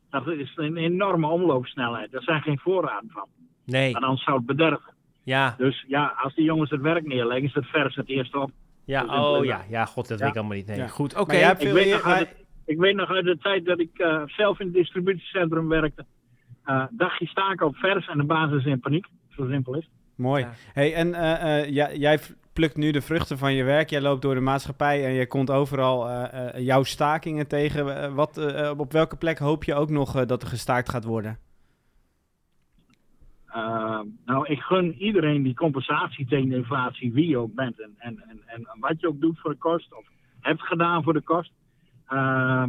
[0.09, 2.11] Dat is een enorme omloopsnelheid.
[2.11, 3.27] Daar zijn geen voorraden van.
[3.65, 3.95] Nee.
[3.95, 4.93] En anders zou het bederven.
[5.23, 5.55] Ja.
[5.57, 8.51] Dus ja, als die jongens het werk neerleggen, is het vers het eerst op.
[8.85, 9.65] Ja, oh ja.
[9.69, 10.23] Ja, god, dat ja.
[10.23, 10.67] weet ik allemaal niet.
[10.67, 10.77] Nee.
[10.77, 10.87] Ja.
[10.87, 11.21] Goed, oké.
[11.21, 11.51] Okay.
[11.51, 14.59] Ik, weet nog uit de, ik weet nog uit de tijd dat ik uh, zelf
[14.59, 16.05] in het distributiecentrum werkte.
[16.65, 19.05] Uh, dagje staken op vers en de basis in paniek.
[19.29, 19.93] Zo simpel is het.
[20.15, 20.43] Mooi.
[20.43, 20.51] Ja.
[20.73, 22.19] Hey, en uh, ja, jij
[22.59, 23.89] plukt nu de vruchten van je werk.
[23.89, 28.03] Jij loopt door de maatschappij en je komt overal eh, eh, jouw stakingen tegen.
[28.03, 28.37] Eh, wat,
[28.77, 31.37] op welke plek hoop je ook nog dat er gestaakt gaat worden?
[33.47, 37.95] Uh, nou, ik gun iedereen die compensatie tegen de inflatie, wie je ook bent en,
[37.97, 40.05] en, en, en wat je ook doet voor de kost, of
[40.39, 41.51] hebt gedaan voor de kost.
[42.09, 42.67] Uh,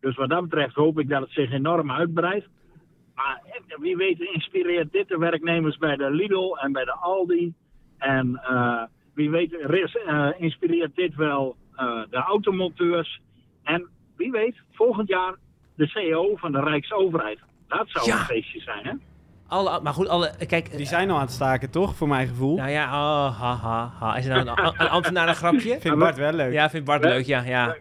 [0.00, 2.48] dus wat dat betreft hoop ik dat het zich enorm uitbreidt.
[3.14, 3.42] Maar
[3.78, 7.54] wie weet inspireert dit de werknemers bij de Lidl en bij de Aldi.
[7.98, 8.40] En
[9.14, 13.20] wie weet ris- uh, inspireert dit wel uh, de automonteurs.
[13.62, 15.34] En wie weet volgend jaar
[15.74, 17.38] de CEO van de Rijksoverheid.
[17.68, 18.18] Dat zou Ja.
[18.18, 18.92] een feestje zijn, hè?
[19.48, 20.76] Alle, maar goed, alle, kijk...
[20.76, 21.94] Die zijn al aan het staken, toch?
[21.94, 22.56] Voor mijn gevoel.
[22.56, 24.16] Nou ja, oh, ha, ha, ha.
[24.16, 25.80] Is er nou een, een ambtenaar grapje?
[25.80, 26.52] Vindt Bart wel leuk.
[26.52, 27.42] Ja, vindt Bart leuk, ja.
[27.42, 27.76] ja.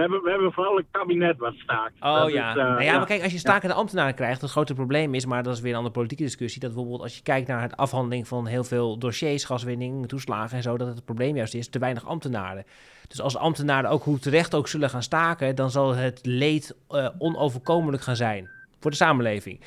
[0.00, 1.94] We hebben, we hebben vooral een kabinet wat staakt.
[2.00, 2.50] Oh Dat ja.
[2.50, 5.26] is, eh, nou ja, maar kijk, als je stakende ambtenaren krijgt, het grote probleem is,
[5.26, 7.76] maar dat is weer een andere politieke discussie, dat bijvoorbeeld als je kijkt naar het
[7.76, 11.78] afhandeling van heel veel dossiers, gaswinning, toeslagen en zo, dat het probleem juist is te
[11.78, 12.64] weinig ambtenaren.
[13.08, 17.08] Dus als ambtenaren ook hoe terecht ook zullen gaan staken, dan zal het leed eh,
[17.18, 19.60] onoverkomelijk gaan zijn voor de samenleving.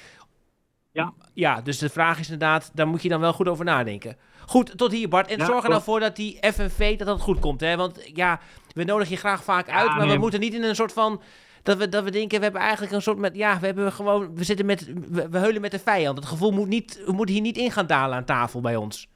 [0.91, 1.13] Ja.
[1.33, 4.17] Ja, dus de vraag is inderdaad, daar moet je dan wel goed over nadenken.
[4.45, 5.27] Goed, tot hier Bart.
[5.31, 7.59] En Ja, zorg er nou voor dat die FNV, dat dat goed komt.
[7.61, 7.75] Hè?
[7.75, 8.39] Want ja,
[8.73, 11.21] we nodigen je graag vaak uit, maar we moeten niet in een soort van...
[11.63, 13.35] Dat we, dat we denken, we hebben eigenlijk een soort met...
[13.35, 14.35] Ja, we hebben gewoon...
[14.35, 14.93] We zitten met...
[15.11, 16.17] We, we heulen met de vijand.
[16.17, 17.03] Het gevoel moet niet...
[17.05, 19.07] We moeten hier niet in gaan dalen aan tafel bij ons.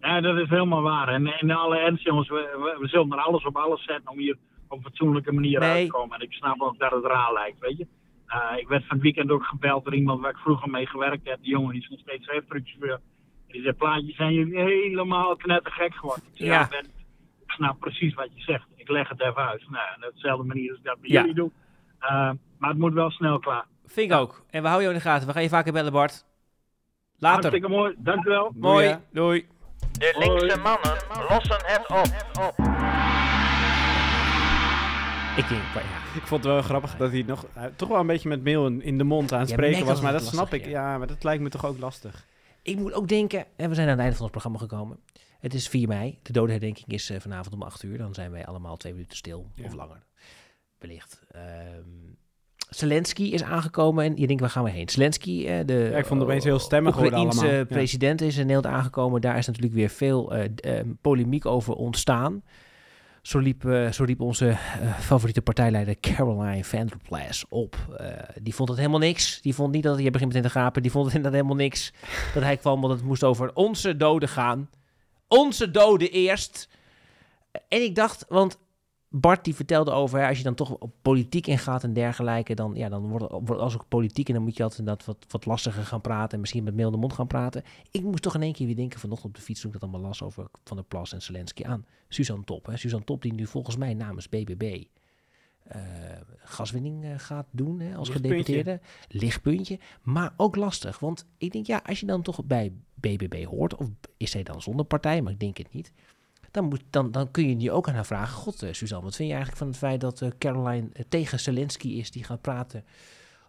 [0.00, 1.08] Ja, dat is helemaal waar.
[1.08, 4.18] En in alle ernst, jongens, we, we, we zullen er alles op alles zetten om
[4.18, 4.36] hier
[4.68, 5.70] op een fatsoenlijke manier Nee.
[5.70, 6.16] uit te komen.
[6.16, 7.86] En ik snap ook dat het raar lijkt, weet je.
[8.26, 11.28] Eh, ik werd van het weekend ook gebeld door iemand waar ik vroeger mee gewerkt
[11.28, 11.38] heb.
[11.42, 13.00] Die jongen die is nog steeds heftruckchauffeur.
[13.52, 16.24] Die zei, plaatjes zijn jullie helemaal knettergek geworden.
[16.32, 16.66] Ik zei, Ja.
[16.70, 16.84] Ben,
[17.44, 18.64] ik snap precies wat je zegt.
[18.76, 19.70] Ik leg het even uit.
[19.70, 21.20] Nou, op dezelfde manier als ik dat bij Ja.
[21.20, 21.50] jullie doe.
[21.98, 23.64] Eh, maar het moet wel snel klaar.
[23.86, 24.44] Vind ik ook.
[24.50, 25.26] En we houden je in de gaten.
[25.26, 26.24] We gaan je vaker bellen, Bart.
[27.18, 27.40] Later.
[27.40, 28.52] Hartstikke mooi, dankjewel.
[28.54, 28.96] Mooi.
[29.12, 29.46] Doei.
[29.92, 30.96] De linkse mannen
[31.28, 32.70] lossen het op.
[35.36, 36.00] Ik denk, maar ja.
[36.20, 38.66] Ik vond het wel grappig dat hij nog eh, toch wel een beetje met meel
[38.66, 40.00] in, in de mond aan het Ja, spreken was.
[40.00, 40.66] Maar dat lastig, snap ik.
[40.66, 40.98] Ja.
[40.98, 42.26] maar dat lijkt me toch ook lastig.
[42.62, 44.98] Ik moet ook denken, en we zijn aan het einde van ons programma gekomen.
[45.40, 46.18] Het is 4 mei.
[46.22, 47.98] De dodenherdenking is eh, vanavond om 8 uur.
[47.98, 49.50] Dan zijn wij allemaal twee minuten stil.
[49.54, 49.64] Ja.
[49.64, 50.02] Of langer.
[50.78, 51.22] Wellicht.
[51.30, 52.12] Ehm
[52.74, 54.04] Zelensky is aangekomen.
[54.04, 54.88] En je denkt, waar gaan we heen?
[54.88, 57.46] Zelensky, eh, de Ja, ik vond het opeens heel stemmig Oekraïense.
[57.46, 57.64] Ja.
[57.64, 59.20] president is in Nederland aangekomen.
[59.20, 62.42] Daar is natuurlijk weer veel eh, polemiek over ontstaan.
[63.22, 67.76] Zo liep, eh, zo liep onze eh, favoriete partijleider Caroline van der Plas op.
[67.96, 68.06] Eh,
[68.40, 69.40] die vond het helemaal niks.
[69.40, 70.82] Die vond niet dat hij begint meteen te gapen.
[70.82, 71.92] Die vond het inderdaad helemaal niks
[72.34, 74.70] dat hij kwam, want het moest over onze doden gaan.
[75.28, 76.68] Onze doden eerst.
[77.68, 78.58] En ik dacht, want
[79.14, 82.74] Bart die vertelde over, hè, als je dan toch op politiek ingaat en dergelijke, dan,
[82.74, 85.24] ja, dan wordt het wordt als ook politiek en dan moet je altijd inderdaad wat,
[85.28, 87.62] wat lastiger gaan praten en misschien met mail in de mond gaan praten.
[87.90, 89.88] Ik moest toch in één keer weer denken vanochtend op de fiets toen ik dat
[89.88, 92.66] allemaal las over Van der Plas en Zelensky aan Suzanne Top.
[92.66, 92.76] Hè.
[92.76, 94.84] Suzanne Top die nu volgens mij namens BBB
[95.62, 95.80] eh,
[96.38, 98.42] gaswinning eh, gaat doen hè, als Lichtpuntje.
[98.42, 98.80] gedeputeerde.
[99.08, 100.98] Lichtpuntje, maar ook lastig.
[100.98, 104.62] Want ik denk, ja, als je dan toch bij BBB hoort, of is hij dan
[104.62, 105.92] zonder partij, maar ik denk het niet.
[106.52, 109.16] Dan, moet, dan, dan kun je nu ook aan haar vragen, god eh, Suzanne, wat
[109.16, 112.40] vind je eigenlijk van het feit dat eh, Caroline eh, tegen Zelensky is die gaat
[112.40, 112.84] praten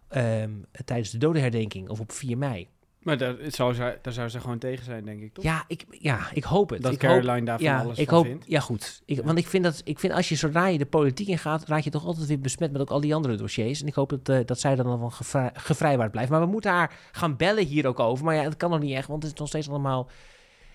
[0.08, 0.50] ehm,
[0.84, 2.68] tijdens de dodenherdenking of op 4 mei?
[3.04, 5.44] Maar daar zou, ze, daar zou ze gewoon tegen zijn, denk ik, toch?
[5.44, 6.82] Ja, ik, ja, ik hoop het.
[6.82, 8.44] Dat ik Caroline hoop, daarvan ja, alles ik van hoop, vindt.
[8.46, 9.02] Ja, goed.
[9.04, 11.82] Ik, Want ik vind, dat, ik vind als je zodra je de politiek ingaat, raak
[11.82, 13.80] je toch altijd weer besmet met ook al die andere dossiers.
[13.80, 16.30] En ik hoop dat, dat zij dan wel gevrij, gevrijwaard blijft.
[16.30, 18.24] Maar we moeten haar gaan bellen hier ook over.
[18.24, 20.10] Maar ja, dat kan nog niet echt, want het is nog steeds allemaal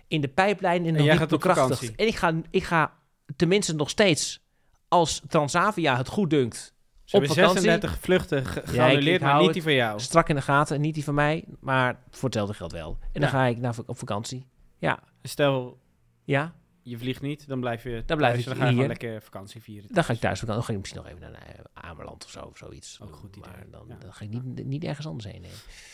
[0.10, 1.96] in de pijplijn en nog jij niet bekrachtigd.
[1.96, 2.94] En ik ga, ik ga
[3.36, 4.42] tenminste nog steeds,
[4.88, 7.62] als Transavia het goed dunkt, Ze op vakantie.
[7.62, 10.00] 36 vluchten Ja, geannuleerd, maar niet die van jou.
[10.00, 12.98] Strak in de gaten, niet die van mij, maar voor hetzelfde geld wel.
[13.12, 14.46] En dan ga ik naar, op vakantie.
[14.78, 15.80] Ja, Stel,
[16.24, 16.54] ja.
[16.90, 19.22] Je vliegt niet, dan blijf je Dan blijf thuis, ik dan ga je gewoon lekker
[19.22, 19.90] vakantie vieren.
[19.94, 20.40] Dan ga ik thuis.
[20.40, 21.60] Dan ga ik misschien nog even naar eh,
[21.90, 23.00] Ameland of zo, of zoiets.
[23.04, 23.52] Ook goed idee.
[23.52, 23.96] Maar dan, Ja.
[24.00, 25.42] dan ga ik niet, niet ergens anders heen.
[25.42, 25.52] Nee.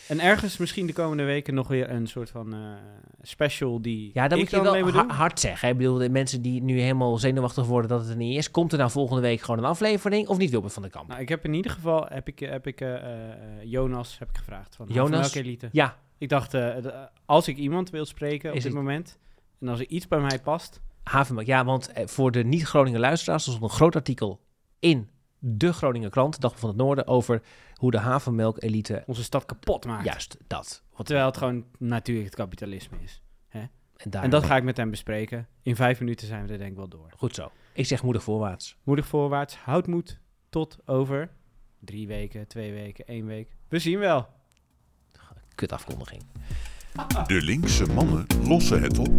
[0.08, 2.60] En ergens misschien de komende weken nog weer een soort van eh,
[3.22, 5.66] special die Ja, ik moet je wel ha- hard zeggen.
[5.68, 5.72] hè.
[5.74, 8.50] Ik bedoel, de mensen die nu helemaal zenuwachtig worden dat het er niet is.
[8.50, 11.08] Komt er nou volgende week gewoon een aflevering of niet Wilbert van der Kamp?
[11.08, 12.94] Nou, ik heb in ieder geval, heb ik, heb ik eh,
[13.64, 14.76] Jonas heb ik gevraagd.
[14.76, 15.34] Van Jonas?
[15.34, 15.68] Elite.
[15.72, 16.54] Ja, Ik dacht,
[17.24, 19.18] als ik iemand wil spreken op dit moment,
[19.60, 20.80] en als er iets bij mij past,
[21.10, 21.46] Havenmelk.
[21.46, 24.40] Ja, want eh, voor de niet-Groningen luisteraars er stond een groot artikel
[24.78, 27.42] in de Groninger krant, Dag van het Noorden, over
[27.74, 29.02] hoe de havenmelk-elite...
[29.06, 30.04] onze stad kapot maakt.
[30.04, 30.82] Juist, dat.
[30.96, 33.22] Wat, Terwijl het gewoon natuurlijk het kapitalisme is.
[33.48, 33.70] en,
[34.10, 35.48] daar, En dat ga ik met hem bespreken.
[35.62, 37.12] In vijf minuten zijn we er denk ik wel door.
[37.16, 37.50] Goed zo.
[37.72, 38.76] Ik zeg moedig voorwaarts.
[38.82, 41.30] Moedig voorwaarts, houd moed tot over
[41.80, 43.56] drie weken, twee weken, één week.
[43.68, 44.28] We zien wel.
[45.54, 46.22] Kut afkondiging.
[47.26, 49.12] De linkse mannen lossen het op.